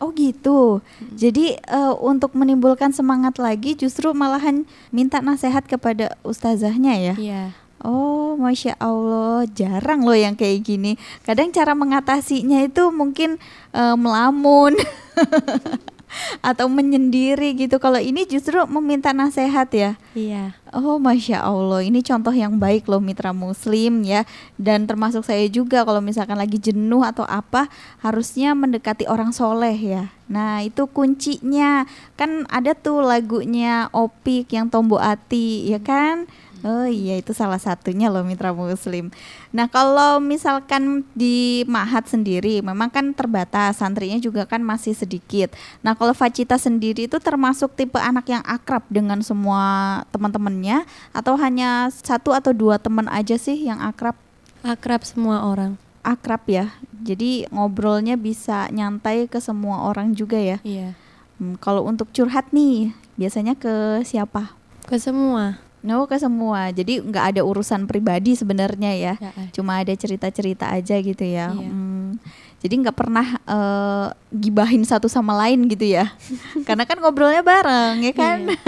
Oh 0.00 0.16
gitu. 0.16 0.80
Hmm. 0.80 1.12
Jadi 1.12 1.60
uh, 1.68 1.92
untuk 2.00 2.32
menimbulkan 2.32 2.96
semangat 2.96 3.36
lagi 3.36 3.76
justru 3.76 4.16
malahan 4.16 4.64
minta 4.88 5.20
nasihat 5.20 5.68
kepada 5.68 6.16
ustazahnya 6.24 6.96
ya. 6.96 7.14
Iya. 7.20 7.65
Oh, 7.84 8.40
masya 8.40 8.72
Allah, 8.80 9.44
jarang 9.52 10.00
loh 10.04 10.16
yang 10.16 10.32
kayak 10.32 10.64
gini. 10.64 10.96
Kadang 11.28 11.52
cara 11.52 11.76
mengatasinya 11.76 12.64
itu 12.64 12.88
mungkin 12.88 13.36
uh, 13.76 13.92
melamun 14.00 14.72
atau 16.48 16.66
menyendiri 16.72 17.52
gitu. 17.52 17.76
Kalau 17.76 18.00
ini 18.00 18.24
justru 18.24 18.56
meminta 18.64 19.12
nasihat 19.12 19.68
ya. 19.72 19.90
Iya. 20.16 20.56
Oh, 20.72 20.96
masya 20.96 21.44
Allah, 21.44 21.84
ini 21.84 22.00
contoh 22.00 22.32
yang 22.32 22.56
baik 22.56 22.88
loh 22.88 23.00
mitra 23.00 23.36
Muslim 23.36 24.04
ya. 24.04 24.24
Dan 24.56 24.88
termasuk 24.88 25.24
saya 25.24 25.44
juga 25.48 25.84
kalau 25.84 26.00
misalkan 26.00 26.40
lagi 26.40 26.56
jenuh 26.56 27.04
atau 27.04 27.28
apa, 27.28 27.68
harusnya 28.00 28.56
mendekati 28.56 29.04
orang 29.04 29.36
soleh 29.36 29.76
ya. 29.76 30.16
Nah 30.26 30.58
itu 30.66 30.90
kuncinya 30.90 31.86
kan 32.18 32.50
ada 32.50 32.74
tuh 32.74 32.98
lagunya 32.98 33.86
Opik 33.94 34.50
yang 34.50 34.66
Tombo 34.66 34.98
Ati 34.98 35.70
ya 35.70 35.78
kan 35.78 36.26
Oh 36.64 36.88
iya 36.88 37.20
itu 37.20 37.36
salah 37.36 37.60
satunya 37.60 38.08
loh 38.08 38.24
mitra 38.24 38.54
muslim. 38.54 39.12
Nah 39.52 39.68
kalau 39.68 40.22
misalkan 40.22 41.04
di 41.12 41.66
Mahat 41.68 42.08
sendiri 42.08 42.64
memang 42.64 42.88
kan 42.88 43.12
terbatas 43.12 43.82
santrinya 43.82 44.16
juga 44.16 44.48
kan 44.48 44.64
masih 44.64 44.96
sedikit. 44.96 45.52
Nah 45.84 45.92
kalau 45.92 46.16
Facita 46.16 46.56
sendiri 46.56 47.10
itu 47.10 47.18
termasuk 47.20 47.76
tipe 47.76 48.00
anak 48.00 48.30
yang 48.32 48.40
akrab 48.46 48.86
dengan 48.88 49.20
semua 49.20 50.02
teman-temannya 50.14 50.88
atau 51.12 51.36
hanya 51.36 51.92
satu 51.92 52.32
atau 52.32 52.56
dua 52.56 52.80
teman 52.80 53.10
aja 53.12 53.36
sih 53.36 53.68
yang 53.68 53.82
akrab? 53.82 54.16
Akrab 54.64 55.04
semua 55.04 55.44
orang. 55.44 55.76
Akrab 56.00 56.46
ya. 56.48 56.72
Jadi 57.04 57.44
ngobrolnya 57.52 58.16
bisa 58.16 58.70
nyantai 58.72 59.28
ke 59.28 59.42
semua 59.42 59.84
orang 59.84 60.16
juga 60.16 60.40
ya. 60.40 60.56
Iya. 60.64 60.96
Hmm, 61.36 61.60
kalau 61.60 61.84
untuk 61.84 62.08
curhat 62.16 62.48
nih 62.54 62.96
biasanya 63.20 63.52
ke 63.52 64.00
siapa? 64.08 64.56
Ke 64.88 64.96
semua 64.96 65.65
No 65.86 66.02
ke 66.10 66.18
semua. 66.18 66.74
Jadi 66.74 66.98
nggak 66.98 67.38
ada 67.38 67.40
urusan 67.46 67.86
pribadi 67.86 68.34
sebenarnya 68.34 68.90
ya. 68.98 69.14
ya. 69.22 69.30
Cuma 69.54 69.78
ada 69.78 69.94
cerita-cerita 69.94 70.66
aja 70.66 70.98
gitu 70.98 71.22
ya. 71.22 71.54
Iya. 71.54 71.70
Hmm, 71.70 72.18
jadi 72.58 72.74
nggak 72.82 72.98
pernah 72.98 73.38
uh, 73.46 74.10
gibahin 74.34 74.82
satu 74.82 75.06
sama 75.06 75.38
lain 75.38 75.70
gitu 75.70 75.86
ya. 75.86 76.10
Karena 76.66 76.82
kan 76.82 76.98
ngobrolnya 76.98 77.46
bareng 77.46 78.02
ya 78.02 78.12
kan. 78.18 78.38
Iya. 78.50 78.58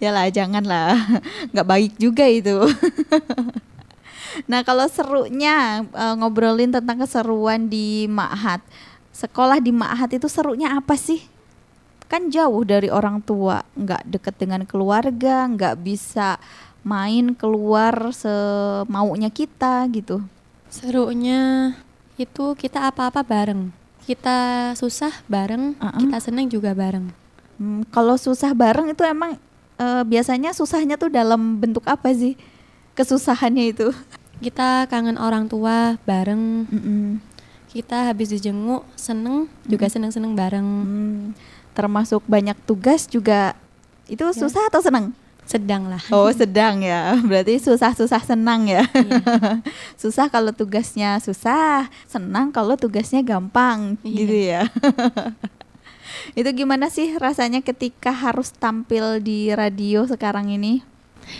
ya 0.06 0.10
lah 0.14 0.30
janganlah. 0.30 0.94
Nggak 1.50 1.66
baik 1.66 1.92
juga 1.98 2.30
itu. 2.30 2.62
nah 4.46 4.62
kalau 4.62 4.86
serunya 4.86 5.82
uh, 5.90 6.14
ngobrolin 6.14 6.70
tentang 6.70 7.02
keseruan 7.02 7.66
di 7.66 8.06
Ma'had. 8.06 8.62
Sekolah 9.10 9.58
di 9.58 9.74
Ma'had 9.74 10.14
itu 10.14 10.30
serunya 10.30 10.78
apa 10.78 10.94
sih? 10.94 11.33
Kan 12.10 12.28
jauh 12.28 12.62
dari 12.62 12.92
orang 12.92 13.20
tua 13.24 13.64
nggak 13.74 14.02
deket 14.06 14.34
dengan 14.38 14.62
keluarga 14.68 15.48
nggak 15.48 15.80
bisa 15.80 16.36
main 16.84 17.32
keluar 17.32 18.12
semaunya 18.12 19.32
kita 19.32 19.88
gitu 19.90 20.20
serunya 20.68 21.74
itu 22.20 22.54
kita 22.54 22.92
apa-apa 22.92 23.24
bareng 23.24 23.72
kita 24.04 24.70
susah 24.76 25.24
bareng 25.26 25.74
uh 25.80 25.88
-uh. 25.88 26.00
kita 26.04 26.16
seneng 26.20 26.46
juga 26.46 26.76
bareng 26.76 27.08
hmm, 27.56 27.88
kalau 27.88 28.20
susah 28.20 28.52
bareng 28.52 28.92
itu 28.92 29.00
emang 29.02 29.40
uh, 29.80 30.02
biasanya 30.04 30.52
susahnya 30.52 31.00
tuh 31.00 31.10
dalam 31.10 31.58
bentuk 31.58 31.82
apa 31.88 32.12
sih 32.12 32.36
kesusahannya 32.94 33.74
itu? 33.74 33.90
Kita 34.38 34.86
kangen 34.90 35.18
orang 35.18 35.50
tua 35.50 35.98
bareng. 36.06 36.66
Mm-mm. 36.70 37.18
Kita 37.74 38.06
habis 38.06 38.30
dijenguk 38.30 38.86
seneng 38.94 39.50
juga 39.66 39.90
seneng-seneng 39.90 40.38
bareng. 40.38 40.66
Hmm, 40.66 41.22
termasuk 41.74 42.22
banyak 42.24 42.56
tugas 42.64 43.04
juga 43.04 43.52
itu 44.06 44.22
susah 44.32 44.70
atau 44.70 44.80
senang? 44.80 45.10
Sedang 45.44 45.92
lah. 45.92 46.00
Oh 46.08 46.32
sedang 46.32 46.80
ya, 46.80 47.12
berarti 47.28 47.60
susah-susah 47.60 48.24
senang 48.24 48.64
ya. 48.64 48.88
susah 50.00 50.32
kalau 50.32 50.56
tugasnya 50.56 51.20
susah, 51.20 51.92
senang 52.08 52.48
kalau 52.48 52.80
tugasnya 52.80 53.20
gampang, 53.20 54.00
Iya. 54.00 54.16
gitu 54.16 54.36
ya. 54.40 54.62
itu 56.40 56.48
gimana 56.56 56.88
sih 56.88 57.12
rasanya 57.20 57.60
ketika 57.60 58.08
harus 58.08 58.56
tampil 58.56 59.20
di 59.20 59.52
radio 59.52 60.08
sekarang 60.08 60.48
ini? 60.48 60.80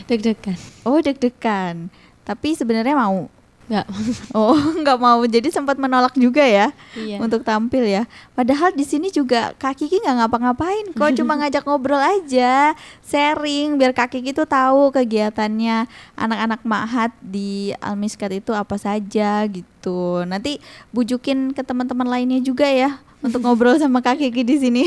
Deg-degan. 0.09 0.57
Oh 0.85 1.01
deg-degan, 1.01 1.88
tapi 2.25 2.53
sebenarnya 2.53 2.97
mau. 2.97 3.29
Enggak. 3.64 3.87
Oh 4.37 4.57
nggak 4.83 4.98
mau, 5.00 5.20
jadi 5.24 5.48
sempat 5.48 5.79
menolak 5.79 6.12
juga 6.18 6.42
ya 6.44 6.68
Iya. 6.98 7.22
untuk 7.22 7.46
tampil 7.46 7.87
ya. 7.87 8.05
Padahal 8.35 8.74
di 8.74 8.83
sini 8.85 9.09
juga 9.09 9.55
Kak 9.57 9.79
Kiki 9.79 10.03
nggak 10.03 10.27
ngapa-ngapain, 10.27 10.90
kok 10.92 11.14
cuma 11.18 11.38
ngajak 11.38 11.64
ngobrol 11.64 12.00
aja, 12.03 12.74
sharing 13.07 13.79
biar 13.81 13.94
Kak 13.96 14.12
Kiki 14.12 14.35
tuh 14.37 14.44
tahu 14.44 14.92
kegiatannya 14.92 15.87
anak-anak 16.18 16.61
Mahat 16.66 17.11
di 17.22 17.72
Almiskat 17.81 18.42
itu 18.42 18.53
apa 18.53 18.77
saja 18.77 19.46
gitu. 19.48 20.24
Nanti 20.27 20.59
bujukin 20.90 21.55
ke 21.55 21.62
teman-teman 21.62 22.09
lainnya 22.09 22.40
juga 22.42 22.66
ya 22.68 22.98
untuk 23.22 23.40
ngobrol 23.40 23.79
sama 23.81 24.05
Kak 24.05 24.20
Kiki 24.20 24.42
di 24.44 24.57
sini. 24.61 24.83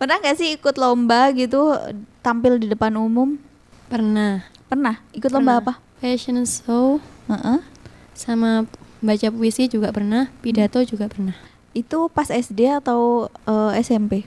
Pernah 0.00 0.16
nggak 0.22 0.36
sih 0.38 0.56
ikut 0.56 0.76
lomba 0.80 1.28
gitu 1.36 1.74
tampil 2.24 2.56
di 2.56 2.70
depan 2.70 2.96
umum? 2.96 3.36
Pernah. 3.92 4.46
Pernah. 4.70 4.98
Ikut 5.12 5.28
lomba 5.28 5.60
apa? 5.60 5.72
Pernah. 5.76 5.84
Fashion 5.96 6.44
show 6.44 7.00
Heeh. 7.26 7.58
sama 8.16 8.64
baca 9.04 9.28
puisi 9.28 9.68
juga 9.68 9.92
pernah, 9.92 10.32
pidato 10.40 10.80
juga 10.86 11.04
pernah. 11.10 11.36
Itu 11.76 12.08
pas 12.08 12.32
SD 12.32 12.80
atau 12.80 13.28
eh, 13.44 13.82
SMP? 13.84 14.24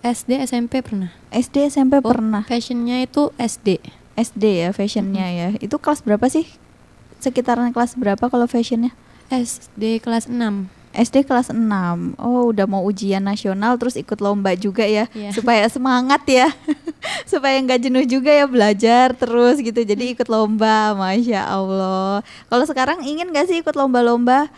SD, 0.00 0.44
SMP 0.44 0.80
pernah. 0.80 1.12
SD 1.28 1.68
SMP 1.68 2.00
Oh, 2.00 2.12
pernah. 2.12 2.44
Fashionnya 2.44 3.04
itu 3.04 3.32
SD. 3.36 3.80
SD 4.16 4.44
ya 4.64 4.70
fashionnya 4.72 5.26
ya. 5.28 5.48
Itu 5.60 5.80
kelas 5.80 6.04
berapa 6.04 6.24
sih? 6.28 6.48
Sekitaran 7.20 7.72
kelas 7.72 7.96
berapa 7.96 8.28
kalau 8.28 8.48
fashionnya? 8.48 8.92
SD 9.28 10.00
kelas 10.00 10.28
6. 10.28 10.79
SD 10.90 11.22
kelas 11.22 11.54
6. 11.54 12.18
Oh, 12.18 12.50
udah 12.50 12.66
mau 12.66 12.82
ujian 12.82 13.22
nasional 13.22 13.78
terus 13.78 13.94
ikut 13.94 14.18
lomba 14.18 14.54
juga 14.58 14.82
ya. 14.82 15.06
Iya. 15.14 15.30
Supaya 15.36 15.64
semangat 15.70 16.26
ya. 16.26 16.50
Supaya 17.30 17.56
nggak 17.62 17.80
jenuh 17.86 18.04
juga 18.04 18.34
ya 18.34 18.46
belajar 18.50 19.14
terus 19.14 19.62
gitu. 19.62 19.80
Jadi 19.80 20.18
ikut 20.18 20.26
lomba, 20.26 20.98
Masya 20.98 21.46
Allah. 21.46 22.26
Kalau 22.50 22.64
sekarang 22.66 23.06
ingin 23.06 23.30
gak 23.30 23.46
sih 23.46 23.62
ikut 23.62 23.74
lomba-lomba? 23.78 24.50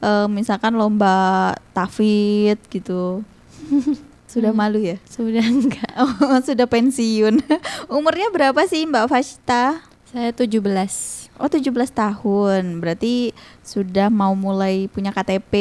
Eh, 0.00 0.26
misalkan 0.32 0.72
lomba 0.78 1.52
tafid 1.76 2.56
gitu. 2.72 3.20
Sudah 4.30 4.54
malu 4.54 4.78
ya? 4.78 4.96
Sudah 5.10 5.42
enggak. 5.42 5.90
Oh, 5.98 6.38
sudah 6.38 6.70
pensiun. 6.70 7.42
Umurnya 7.90 8.30
berapa 8.30 8.62
sih 8.70 8.86
Mbak 8.86 9.10
Fashta? 9.10 9.82
Saya 10.06 10.30
17. 10.30 11.19
Oh 11.40 11.48
17 11.48 11.72
tahun 11.90 12.84
Berarti 12.84 13.32
sudah 13.64 14.12
mau 14.12 14.36
mulai 14.36 14.92
punya 14.92 15.10
KTP 15.10 15.52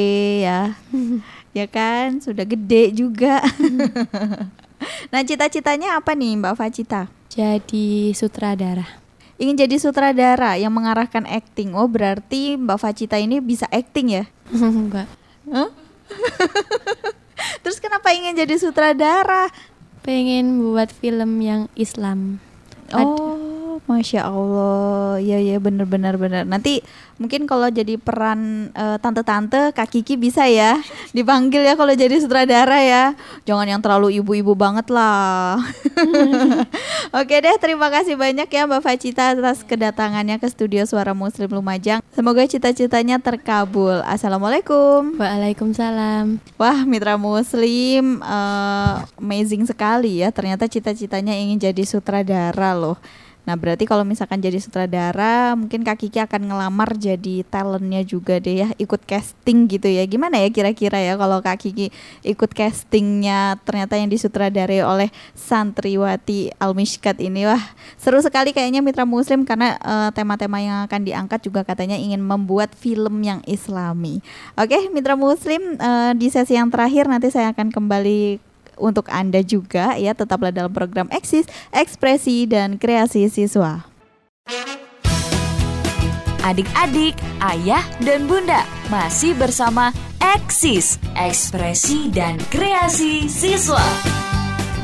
ya 0.43 0.75
Ya 1.57 1.65
kan 1.65 2.19
Sudah 2.19 2.43
gede 2.43 2.91
juga 2.91 3.39
Nah 5.11 5.21
cita-citanya 5.23 5.99
apa 5.99 6.15
nih 6.15 6.39
Mbak 6.39 6.55
Facita? 6.55 7.11
Jadi 7.29 8.15
sutradara. 8.15 8.87
Ingin 9.39 9.67
jadi 9.67 9.75
sutradara 9.79 10.59
yang 10.59 10.71
mengarahkan 10.75 11.23
acting 11.27 11.75
Oh 11.75 11.87
berarti 11.87 12.55
Mbak 12.55 12.79
Facita 12.79 13.19
ini 13.19 13.43
bisa 13.43 13.67
acting 13.71 14.23
ya? 14.23 14.23
enggak. 14.55 15.07
Hah? 15.51 15.69
Terus 17.63 17.77
kenapa 17.79 18.11
ingin 18.11 18.35
jadi 18.35 18.55
sutradara? 18.59 19.51
Pengen 20.03 20.63
buat 20.63 20.89
film 20.89 21.43
yang 21.43 21.67
Islam. 21.75 22.41
Oh, 22.89 23.28
masya 23.89 24.29
Allah, 24.29 25.17
ya 25.17 25.41
ya 25.41 25.57
bener-bener 25.57 26.13
bener. 26.21 26.45
Nanti 26.45 26.85
mungkin 27.17 27.49
kalau 27.49 27.65
jadi 27.73 27.97
peran 27.97 28.69
eh, 28.77 29.01
tante-tante, 29.01 29.73
Kak 29.73 29.89
Kiki 29.89 30.13
bisa 30.13 30.45
ya 30.45 30.77
dipanggil 31.17 31.65
ya 31.65 31.73
kalau 31.73 31.89
jadi 31.97 32.13
sutradara 32.21 32.77
ya. 32.85 33.17
Jangan 33.49 33.65
yang 33.65 33.81
terlalu 33.81 34.21
ibu-ibu 34.21 34.53
banget 34.53 34.93
lah. 34.93 35.57
Oke 37.19 37.41
deh, 37.41 37.57
terima 37.57 37.89
kasih 37.89 38.13
banyak 38.13 38.45
ya 38.45 38.69
Mbak 38.69 38.85
Facita 38.85 39.33
atas 39.33 39.65
kedatangannya 39.65 40.37
ke 40.37 40.45
studio 40.45 40.85
Suara 40.85 41.17
Muslim 41.17 41.49
Lumajang. 41.49 42.05
Semoga 42.13 42.45
cita-citanya 42.45 43.17
terkabul. 43.17 44.05
Assalamualaikum. 44.05 45.17
Waalaikumsalam. 45.17 46.37
Wah, 46.61 46.79
mitra 46.85 47.17
muslim 47.17 48.21
eh, 48.21 48.93
amazing 49.17 49.65
sekali 49.65 50.21
ya. 50.21 50.29
Ternyata 50.29 50.69
cita-citanya 50.69 51.33
ingin 51.33 51.57
jadi 51.57 51.81
sutradara 51.81 52.77
loh. 52.77 53.01
Nah, 53.49 53.57
berarti 53.57 53.89
kalau 53.89 54.05
misalkan 54.05 54.37
jadi 54.37 54.61
sutradara, 54.61 55.57
mungkin 55.57 55.81
Kak 55.81 56.05
Kiki 56.05 56.21
akan 56.21 56.53
ngelamar 56.53 56.93
jadi 56.93 57.41
talentnya 57.49 58.05
juga 58.05 58.37
deh 58.37 58.61
ya, 58.61 58.69
ikut 58.77 59.01
casting 59.09 59.65
gitu 59.65 59.89
ya. 59.89 60.05
Gimana 60.05 60.37
ya 60.37 60.53
kira-kira 60.53 61.01
ya 61.01 61.17
kalau 61.17 61.41
Kak 61.41 61.57
Kiki 61.57 61.89
ikut 62.21 62.53
castingnya 62.53 63.57
ternyata 63.65 63.97
yang 63.97 64.05
disutradarai 64.05 64.85
oleh 64.85 65.09
Santriwati 65.33 66.53
Almishkat 66.61 67.17
ini. 67.17 67.49
Wah, 67.49 67.73
seru 67.97 68.21
sekali 68.21 68.53
kayaknya 68.53 68.85
mitra 68.85 69.09
muslim 69.09 69.41
karena 69.49 69.81
eh, 69.81 70.13
tema-tema 70.13 70.61
yang 70.61 70.85
akan 70.85 71.01
diangkat 71.09 71.41
juga 71.41 71.65
katanya 71.65 71.97
ingin 71.97 72.21
membuat 72.21 72.77
film 72.77 73.25
yang 73.25 73.41
islami. 73.49 74.21
Oke, 74.61 74.93
mitra 74.93 75.17
muslim 75.17 75.73
eh, 75.73 76.13
di 76.13 76.29
sesi 76.29 76.53
yang 76.53 76.69
terakhir 76.69 77.09
nanti 77.09 77.33
saya 77.33 77.49
akan 77.49 77.73
kembali 77.73 78.48
untuk 78.79 79.11
Anda 79.11 79.43
juga 79.43 79.99
ya 79.99 80.15
tetaplah 80.15 80.55
dalam 80.55 80.71
program 80.71 81.11
Eksis, 81.11 81.43
Ekspresi 81.75 82.47
dan 82.47 82.79
Kreasi 82.79 83.27
Siswa. 83.27 83.83
Adik-adik, 86.39 87.19
ayah, 87.43 87.83
dan 87.99 88.23
bunda 88.23 88.63
masih 88.87 89.35
bersama 89.35 89.91
Eksis, 90.19 90.99
ekspresi 91.15 92.11
dan 92.11 92.35
kreasi 92.51 93.31
siswa. 93.31 93.79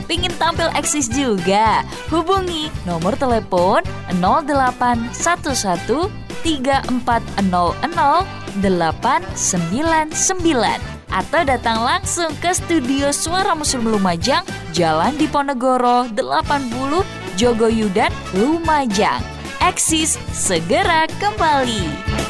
Pingin 0.08 0.32
tampil 0.40 0.72
eksis 0.74 1.12
juga? 1.12 1.84
Hubungi 2.08 2.72
nomor 2.88 3.20
telepon 3.20 3.84
0811 4.16 6.08
3400 6.46 8.46
899 8.62 10.95
atau 11.16 11.48
datang 11.48 11.80
langsung 11.80 12.30
ke 12.44 12.52
studio 12.52 13.16
Suara 13.16 13.56
Muslim 13.56 13.88
Lumajang, 13.88 14.44
Jalan 14.76 15.16
Diponegoro 15.16 16.12
80 16.12 17.40
Jogoyudan, 17.40 18.12
Lumajang. 18.36 19.24
Eksis 19.64 20.20
segera 20.36 21.08
kembali. 21.24 22.25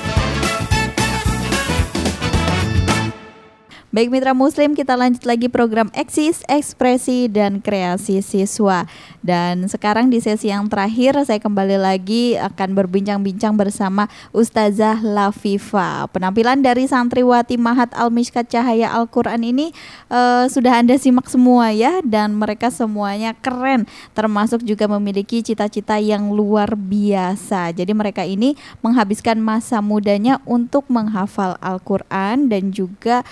Baik 3.95 4.11
mitra 4.11 4.35
muslim 4.35 4.75
kita 4.75 4.91
lanjut 4.99 5.23
lagi 5.23 5.47
program 5.47 5.87
Eksis, 5.95 6.43
Ekspresi 6.51 7.31
dan 7.31 7.63
Kreasi 7.63 8.19
Siswa. 8.19 8.83
Dan 9.23 9.71
sekarang 9.71 10.11
di 10.11 10.19
sesi 10.19 10.51
yang 10.51 10.67
terakhir 10.67 11.15
saya 11.23 11.39
kembali 11.39 11.79
lagi 11.79 12.35
akan 12.35 12.75
berbincang-bincang 12.75 13.55
bersama 13.55 14.11
Ustazah 14.35 14.99
Lafifa. 14.99 16.11
Penampilan 16.11 16.59
dari 16.59 16.91
santriwati 16.91 17.55
Mahat 17.55 17.95
Al-Mishkat 17.95 18.51
Cahaya 18.51 18.91
Al-Quran 18.91 19.47
ini 19.47 19.71
eh, 20.11 20.45
sudah 20.51 20.83
Anda 20.83 20.99
simak 20.99 21.31
semua 21.31 21.71
ya 21.71 22.03
Dan 22.03 22.35
mereka 22.35 22.75
semuanya 22.75 23.31
keren 23.31 23.87
Termasuk 24.11 24.67
juga 24.67 24.91
memiliki 24.91 25.39
cita-cita 25.39 26.03
yang 26.03 26.35
luar 26.35 26.75
biasa. 26.75 27.71
Jadi 27.71 27.95
mereka 27.95 28.27
ini 28.27 28.59
menghabiskan 28.83 29.39
masa 29.39 29.79
mudanya 29.79 30.43
untuk 30.43 30.83
menghafal 30.91 31.55
Al-Quran 31.63 32.51
Dan 32.51 32.75
juga 32.75 33.23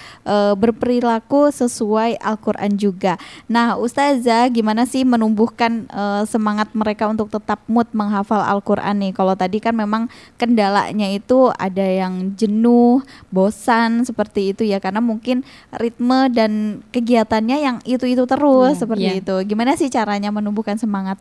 eh, 0.54 0.58
berperilaku 0.58 1.50
sesuai 1.50 2.22
Al-Quran 2.22 2.78
juga. 2.78 3.18
Nah, 3.50 3.74
Ustazah, 3.76 4.46
gimana 4.54 4.86
sih 4.86 5.02
menumbuhkan 5.02 5.90
eh, 5.90 6.24
semangat 6.30 6.70
mereka 6.78 7.10
untuk 7.10 7.34
tetap 7.34 7.66
mood 7.66 7.90
menghafal 7.92 8.46
Al-Quran 8.46 9.02
nih? 9.02 9.12
Kalau 9.18 9.34
tadi 9.34 9.58
kan 9.58 9.74
memang 9.74 10.06
kendalanya 10.38 11.10
itu 11.10 11.50
ada 11.58 11.82
yang 11.82 12.38
jenuh, 12.38 13.02
bosan 13.28 14.06
seperti 14.06 14.54
itu 14.54 14.62
ya, 14.62 14.78
karena 14.78 15.02
mungkin 15.02 15.42
ritme 15.76 16.30
dan 16.30 16.86
kegiatannya 16.94 17.58
yang 17.58 17.78
itu-itu 17.84 18.30
terus 18.30 18.78
Ya, 18.78 18.82
seperti 18.86 19.08
ya. 19.10 19.18
itu. 19.18 19.36
Gimana 19.50 19.74
sih 19.74 19.90
caranya 19.90 20.30
menumbuhkan 20.30 20.78
semangat? 20.78 21.18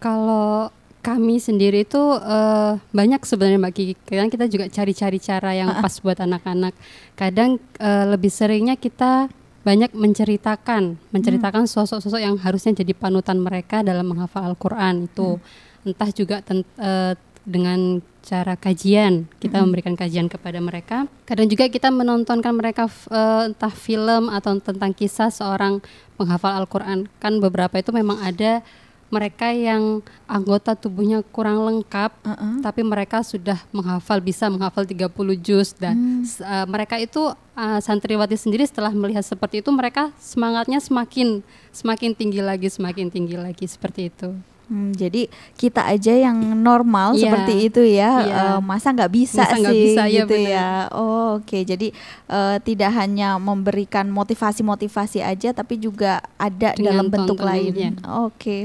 Kalau 0.00 0.72
kami 1.00 1.40
sendiri 1.40 1.88
itu 1.88 2.00
eh, 2.20 2.72
banyak 2.92 3.20
sebenarnya 3.24 3.58
Mbak 3.60 3.74
Kiki. 3.74 3.94
Kadang 4.04 4.28
kita 4.28 4.44
juga 4.48 4.64
cari-cari 4.68 5.18
cara 5.18 5.50
yang 5.56 5.68
pas 5.80 5.94
buat 6.00 6.18
anak-anak. 6.20 6.72
Kadang 7.16 7.56
eh, 7.80 8.04
lebih 8.08 8.28
seringnya 8.28 8.76
kita 8.76 9.28
banyak 9.60 9.92
menceritakan, 9.92 10.96
menceritakan 11.12 11.68
sosok-sosok 11.68 12.20
yang 12.20 12.36
harusnya 12.40 12.80
jadi 12.80 12.96
panutan 12.96 13.44
mereka 13.44 13.84
dalam 13.84 14.08
menghafal 14.08 14.48
Al-Qur'an 14.48 15.04
itu. 15.04 15.36
Entah 15.84 16.08
juga 16.12 16.40
tent, 16.40 16.64
uh, 16.80 17.12
dengan 17.44 18.00
cara 18.20 18.56
kajian, 18.56 19.28
kita 19.40 19.60
memberikan 19.64 19.96
kajian 19.96 20.28
kepada 20.28 20.60
mereka. 20.60 21.08
Kadang 21.24 21.48
juga 21.48 21.68
kita 21.68 21.88
menontonkan 21.88 22.52
mereka 22.52 22.88
uh, 23.12 23.48
entah 23.48 23.72
film 23.72 24.28
atau 24.32 24.56
tentang 24.60 24.92
kisah 24.96 25.32
seorang 25.32 25.80
penghafal 26.16 26.56
Al-Qur'an. 26.56 27.08
Kan 27.20 27.40
beberapa 27.40 27.80
itu 27.80 27.92
memang 27.92 28.20
ada 28.20 28.64
mereka 29.10 29.50
yang 29.50 30.00
anggota 30.24 30.78
tubuhnya 30.78 31.20
kurang 31.34 31.66
lengkap 31.66 32.10
uh 32.22 32.30
-uh. 32.32 32.54
tapi 32.62 32.86
mereka 32.86 33.20
sudah 33.26 33.58
menghafal 33.74 34.22
bisa 34.22 34.46
menghafal 34.46 34.86
30 34.86 35.10
juz 35.42 35.74
dan 35.74 36.22
hmm. 36.22 36.22
uh, 36.40 36.66
mereka 36.70 36.96
itu 36.96 37.34
uh, 37.34 37.80
santriwati 37.82 38.38
sendiri 38.38 38.62
setelah 38.64 38.94
melihat 38.94 39.26
seperti 39.26 39.60
itu 39.60 39.70
mereka 39.74 40.14
semangatnya 40.16 40.78
semakin 40.78 41.42
semakin 41.74 42.14
tinggi 42.14 42.40
lagi 42.40 42.70
semakin 42.70 43.10
tinggi 43.10 43.36
lagi 43.36 43.66
seperti 43.66 44.14
itu 44.14 44.30
Hmm, 44.70 44.94
jadi 44.94 45.26
kita 45.58 45.82
aja 45.82 46.14
yang 46.14 46.38
normal 46.62 47.18
yeah. 47.18 47.26
seperti 47.26 47.54
itu 47.66 47.82
ya, 47.82 47.90
yeah. 47.90 48.14
Iya. 48.22 48.38
uh, 48.54 48.60
masa 48.62 48.94
nggak 48.94 49.10
bisa 49.10 49.42
masa 49.42 49.58
sih 49.66 49.98
bisa, 49.98 50.02
ya 50.06 50.22
gitu 50.22 50.36
ya. 50.38 50.46
ya. 50.54 50.70
Oh 50.94 51.42
oke, 51.42 51.42
okay. 51.42 51.66
jadi 51.66 51.90
uh, 52.30 52.56
tidak 52.62 52.94
hanya 52.94 53.34
memberikan 53.42 54.06
motivasi-motivasi 54.14 55.26
aja, 55.26 55.50
tapi 55.50 55.74
juga 55.82 56.22
ada 56.38 56.78
Dengan 56.78 56.86
dalam 56.86 57.06
bentuk 57.10 57.42
lain. 57.42 57.98
Oke. 58.06 58.30
Okay. 58.38 58.62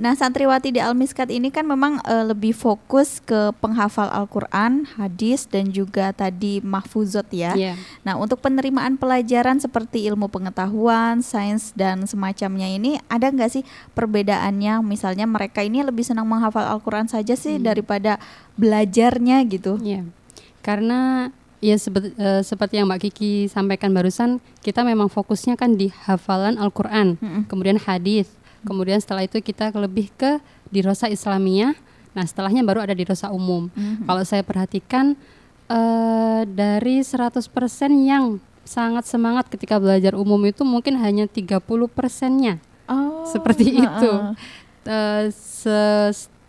Nah, 0.00 0.16
santriwati 0.16 0.72
di 0.72 0.80
Al-Miskat 0.80 1.28
ini 1.28 1.52
kan 1.52 1.68
memang 1.68 2.00
uh, 2.08 2.24
lebih 2.24 2.56
fokus 2.56 3.20
ke 3.20 3.52
penghafal 3.60 4.08
Al-Qur'an, 4.08 4.88
hadis 4.96 5.44
dan 5.44 5.68
juga 5.68 6.16
tadi 6.16 6.64
mahfuzot 6.64 7.28
ya. 7.28 7.52
Yeah. 7.52 7.76
Nah, 8.00 8.16
untuk 8.16 8.40
penerimaan 8.40 8.96
pelajaran 8.96 9.60
seperti 9.60 10.08
ilmu 10.08 10.32
pengetahuan, 10.32 11.20
sains 11.20 11.76
dan 11.76 12.08
semacamnya 12.08 12.64
ini 12.72 12.96
ada 13.12 13.28
nggak 13.28 13.60
sih 13.60 13.62
perbedaannya? 13.92 14.80
Misalnya 14.80 15.28
mereka 15.28 15.60
ini 15.60 15.84
lebih 15.84 16.08
senang 16.08 16.24
menghafal 16.24 16.64
Al-Qur'an 16.64 17.04
saja 17.04 17.36
sih 17.36 17.60
hmm. 17.60 17.68
daripada 17.68 18.16
belajarnya 18.56 19.44
gitu. 19.52 19.76
Yeah. 19.84 20.08
Karena 20.64 21.28
Ya 21.60 21.76
seperti, 21.76 22.16
uh, 22.16 22.40
seperti 22.40 22.80
yang 22.80 22.88
Mbak 22.88 23.12
Kiki 23.12 23.44
sampaikan 23.52 23.92
barusan, 23.92 24.40
kita 24.64 24.80
memang 24.80 25.12
fokusnya 25.12 25.60
kan 25.60 25.76
di 25.76 25.92
hafalan 26.08 26.56
Al-Qur'an, 26.56 27.20
-hmm. 27.20 27.52
kemudian 27.52 27.76
hadis, 27.76 28.32
Kemudian 28.64 29.00
setelah 29.00 29.24
itu 29.24 29.40
kita 29.40 29.72
lebih 29.72 30.12
ke 30.14 30.38
dirosa 30.68 31.08
Islamiyah. 31.08 31.72
Nah, 32.12 32.24
setelahnya 32.26 32.66
baru 32.66 32.82
ada 32.84 32.92
dirosa 32.92 33.30
umum. 33.30 33.70
Mm-hmm. 33.72 34.04
Kalau 34.04 34.22
saya 34.26 34.42
perhatikan 34.42 35.14
uh, 35.70 36.42
dari 36.44 37.00
100% 37.00 37.40
yang 38.02 38.42
sangat 38.66 39.08
semangat 39.08 39.48
ketika 39.48 39.80
belajar 39.80 40.14
umum 40.14 40.38
itu 40.46 40.62
mungkin 40.66 40.98
hanya 41.00 41.24
30 41.30 41.62
persennya. 41.90 42.60
Oh, 42.90 43.24
Seperti 43.30 43.78
uh, 43.78 43.84
itu. 43.86 44.10
Uh, 44.86 45.24
se 45.30 45.78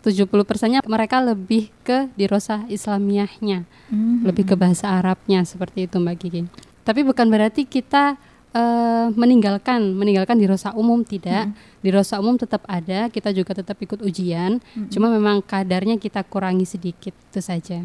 70 0.02 0.26
persennya 0.42 0.82
mereka 0.82 1.22
lebih 1.22 1.70
ke 1.86 2.10
dirosa 2.18 2.66
Islamiyahnya, 2.66 3.62
mm-hmm. 3.62 4.26
lebih 4.26 4.44
ke 4.50 4.54
bahasa 4.58 4.98
Arabnya 4.98 5.46
seperti 5.46 5.86
itu 5.86 6.02
Mbak 6.02 6.16
Kiki. 6.18 6.42
Tapi 6.82 7.06
bukan 7.06 7.30
berarti 7.30 7.62
kita 7.62 8.18
uh, 8.52 9.08
meninggalkan 9.12 9.92
meninggalkan 9.96 10.36
di 10.38 10.46
rosa 10.48 10.72
umum 10.72 11.04
tidak 11.04 11.50
hmm. 11.50 11.84
di 11.84 11.90
rosa 11.92 12.20
umum 12.20 12.36
tetap 12.36 12.64
ada 12.68 13.08
kita 13.08 13.32
juga 13.32 13.58
tetap 13.58 13.76
ikut 13.80 14.00
ujian 14.00 14.60
hmm. 14.60 14.88
cuma 14.92 15.12
memang 15.12 15.40
kadarnya 15.44 15.96
kita 16.00 16.24
kurangi 16.24 16.64
sedikit 16.64 17.12
itu 17.12 17.40
saja 17.40 17.82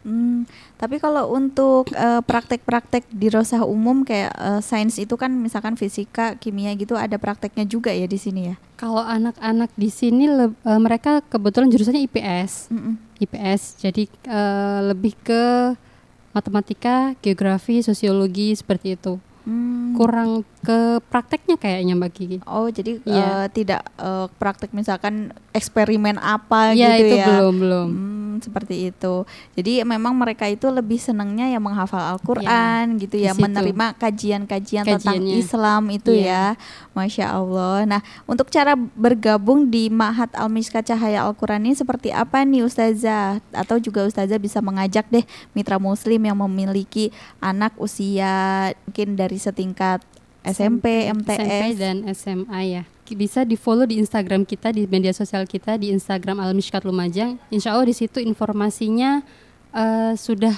Hmm, 0.00 0.48
tapi 0.80 0.96
kalau 0.96 1.28
untuk 1.36 1.92
uh, 1.92 2.24
praktek-praktek 2.24 3.04
di 3.12 3.28
rosa 3.28 3.60
umum 3.60 4.00
kayak 4.00 4.32
uh, 4.32 4.60
sains 4.64 4.96
itu 4.96 5.12
kan 5.20 5.28
misalkan 5.28 5.76
fisika, 5.76 6.40
kimia 6.40 6.72
gitu 6.72 6.96
ada 6.96 7.20
prakteknya 7.20 7.68
juga 7.68 7.92
ya 7.92 8.08
di 8.08 8.16
sini 8.16 8.48
ya. 8.48 8.56
Kalau 8.80 9.04
anak-anak 9.04 9.68
di 9.76 9.92
sini 9.92 10.24
uh, 10.24 10.48
mereka 10.80 11.20
kebetulan 11.28 11.68
jurusannya 11.68 12.00
IPS. 12.08 12.72
Mm 12.72 12.80
-mm. 12.80 12.94
IPS. 13.20 13.60
Jadi 13.84 14.08
uh, 14.24 14.88
lebih 14.88 15.12
ke 15.20 15.76
matematika, 16.32 17.12
geografi, 17.20 17.84
sosiologi 17.84 18.56
seperti 18.56 18.96
itu. 18.96 19.20
Hmm. 19.50 19.98
Kurang 19.98 20.46
ke 20.62 21.02
prakteknya 21.10 21.58
kayaknya 21.58 21.98
Mbak 21.98 22.10
Kiki. 22.14 22.38
Oh, 22.46 22.70
jadi 22.70 23.02
yeah. 23.02 23.10
Iya. 23.10 23.26
uh, 23.26 23.46
tidak 23.50 23.82
uh, 23.98 24.26
praktek 24.38 24.70
misalkan 24.70 25.34
eksperimen 25.50 26.22
apa 26.22 26.70
yeah, 26.78 26.94
gitu 26.94 27.10
itu 27.10 27.16
ya. 27.18 27.26
belum 27.26 27.54
belum. 27.58 27.88
Hmm, 27.90 28.19
seperti 28.40 28.92
itu. 28.92 29.24
Jadi 29.54 29.84
memang 29.84 30.16
mereka 30.16 30.48
itu 30.48 30.66
lebih 30.68 30.98
senangnya 30.98 31.46
yang 31.46 31.62
menghafal 31.62 32.16
Al-Qur'an 32.16 32.96
yeah, 32.96 33.00
gitu 33.00 33.16
ya, 33.20 33.32
menerima 33.36 33.96
kajian-kajian 33.96 34.84
tentang 34.84 35.22
Islam 35.28 35.92
itu 35.92 36.12
yeah. 36.16 36.56
ya. 36.56 36.60
Masya 36.96 37.26
Allah. 37.30 37.86
Nah, 37.86 38.00
untuk 38.26 38.50
cara 38.50 38.74
bergabung 38.74 39.70
di 39.70 39.88
Mahat 39.88 40.34
Al-Miska 40.34 40.82
Cahaya 40.82 41.24
Al-Qur'an 41.24 41.62
ini 41.62 41.76
seperti 41.76 42.10
apa 42.10 42.42
nih 42.42 42.66
Ustazah? 42.66 43.38
Atau 43.54 43.78
juga 43.78 44.04
Ustazah 44.04 44.40
bisa 44.40 44.58
mengajak 44.58 45.06
deh 45.08 45.22
mitra 45.54 45.78
muslim 45.78 46.20
yang 46.20 46.36
memiliki 46.36 47.14
anak 47.38 47.76
usia 47.78 48.72
mungkin 48.88 49.14
dari 49.14 49.38
setingkat 49.38 50.02
SMP, 50.40 51.08
MTS 51.12 51.36
SMP 51.36 51.64
dan 51.76 51.96
SMA 52.16 52.60
ya. 52.64 52.82
Bisa 53.14 53.42
di 53.42 53.58
follow 53.58 53.86
di 53.86 53.98
Instagram 53.98 54.46
kita 54.46 54.70
di 54.70 54.86
media 54.86 55.10
sosial 55.10 55.46
kita 55.46 55.74
di 55.76 55.90
Instagram 55.90 56.38
Al 56.38 56.54
Mishkat 56.54 56.86
Lumajang. 56.86 57.36
Insya 57.50 57.74
Allah 57.74 57.90
di 57.90 57.96
situ 57.96 58.22
informasinya 58.22 59.22
uh, 59.74 60.14
sudah 60.14 60.54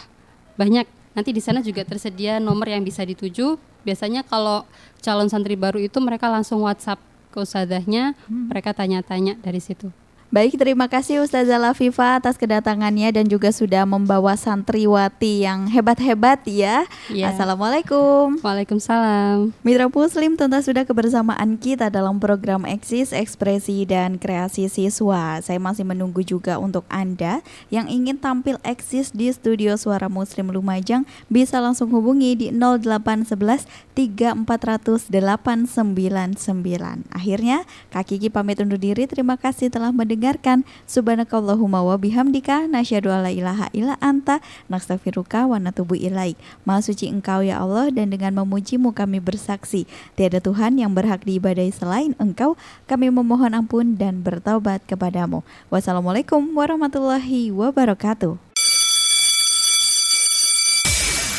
banyak. 0.56 0.84
Nanti 1.12 1.30
di 1.32 1.40
sana 1.44 1.60
juga 1.60 1.84
tersedia 1.84 2.40
nomor 2.40 2.68
yang 2.68 2.84
bisa 2.84 3.04
dituju. 3.04 3.56
Biasanya 3.82 4.22
kalau 4.24 4.64
calon 5.02 5.28
santri 5.28 5.58
baru 5.58 5.80
itu 5.80 5.98
mereka 5.98 6.30
langsung 6.30 6.62
WhatsApp 6.62 7.00
ke 7.32 7.40
ustazahnya, 7.40 8.12
hmm. 8.28 8.52
mereka 8.52 8.76
tanya-tanya 8.76 9.40
dari 9.40 9.58
situ. 9.58 9.88
Baik, 10.32 10.56
terima 10.56 10.88
kasih 10.88 11.20
Ustazah 11.20 11.60
Lafifa 11.60 12.16
atas 12.16 12.40
kedatangannya 12.40 13.12
dan 13.12 13.28
juga 13.28 13.52
sudah 13.52 13.84
membawa 13.84 14.32
santriwati 14.32 15.44
yang 15.44 15.68
hebat-hebat 15.68 16.40
ya. 16.48 16.88
Yeah. 17.12 17.36
Assalamualaikum. 17.36 18.40
Waalaikumsalam. 18.40 19.52
Mitra 19.60 19.92
Muslim 19.92 20.40
tuntas 20.40 20.64
sudah 20.64 20.88
kebersamaan 20.88 21.60
kita 21.60 21.92
dalam 21.92 22.16
program 22.16 22.64
Eksis, 22.64 23.12
Ekspresi 23.12 23.84
dan 23.84 24.16
Kreasi 24.16 24.72
Siswa. 24.72 25.36
Saya 25.44 25.60
masih 25.60 25.84
menunggu 25.84 26.24
juga 26.24 26.56
untuk 26.56 26.88
Anda 26.88 27.44
yang 27.68 27.92
ingin 27.92 28.16
tampil 28.16 28.56
eksis 28.64 29.12
di 29.12 29.28
studio 29.36 29.76
Suara 29.76 30.08
Muslim 30.08 30.48
Lumajang 30.48 31.04
bisa 31.28 31.60
langsung 31.60 31.92
hubungi 31.92 32.40
di 32.40 32.48
0811 32.56 33.68
3400 33.92 35.12
899. 35.12 37.04
Akhirnya, 37.12 37.68
Kak 37.92 38.08
Kiki 38.08 38.32
pamit 38.32 38.56
undur 38.64 38.80
diri. 38.80 39.04
Terima 39.04 39.36
kasih 39.36 39.68
telah 39.68 39.92
mendengar 39.92 40.21
mendengarkan. 40.22 40.62
Subhanakallahumma 40.86 41.82
wa 41.82 41.98
bihamdika 41.98 42.70
nasyhadu 42.70 43.10
alla 43.10 43.34
ilaha 43.34 43.66
illa 43.74 43.98
anta 43.98 44.38
nastaghfiruka 44.70 45.50
wa 45.50 45.58
natubu 45.58 45.98
ilaik. 45.98 46.38
Maha 46.62 46.86
suci 46.86 47.10
Engkau 47.10 47.42
ya 47.42 47.58
Allah 47.58 47.90
dan 47.90 48.14
dengan 48.14 48.38
memujimu 48.38 48.94
kami 48.94 49.18
bersaksi 49.18 49.90
tiada 50.14 50.38
Tuhan 50.38 50.78
yang 50.78 50.94
berhak 50.94 51.26
diibadai 51.26 51.74
selain 51.74 52.14
Engkau. 52.22 52.54
Kami 52.86 53.10
memohon 53.10 53.50
ampun 53.58 53.98
dan 53.98 54.22
bertaubat 54.22 54.86
kepadamu. 54.86 55.42
Wassalamualaikum 55.74 56.54
warahmatullahi 56.54 57.50
wabarakatuh. 57.50 58.38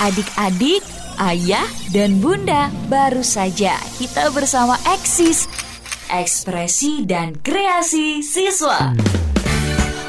Adik-adik, 0.04 0.84
ayah, 1.32 1.64
dan 1.96 2.20
bunda, 2.20 2.68
baru 2.92 3.24
saja 3.24 3.80
kita 3.96 4.28
bersama 4.36 4.76
Eksis 4.92 5.48
ekspresi, 6.14 7.10
dan 7.10 7.34
kreasi 7.42 8.22
siswa. 8.22 8.94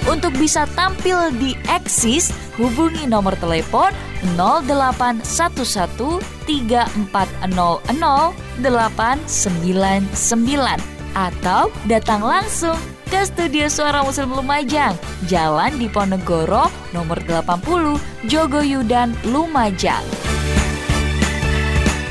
Untuk 0.04 0.36
bisa 0.36 0.68
tampil 0.76 1.32
di 1.40 1.56
Eksis, 1.64 2.28
hubungi 2.60 3.08
nomor 3.08 3.32
telepon 3.40 3.88
08413400 4.36 6.12
atau 11.14 11.70
datang 11.88 12.20
langsung 12.20 12.76
ke 13.08 13.24
Studio 13.24 13.64
Suara 13.72 14.04
Muslim 14.04 14.34
Lumajang, 14.34 14.92
Jalan 15.24 15.72
Diponegoro 15.80 16.68
nomor 16.92 17.16
80, 17.24 17.96
Jogoyudan, 18.28 19.16
Lumajang. 19.32 20.04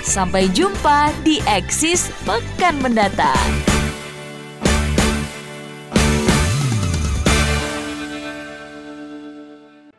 Sampai 0.02 0.50
jumpa 0.50 1.14
di 1.22 1.38
Eksis 1.46 2.10
pekan 2.26 2.82
mendatang. 2.82 3.38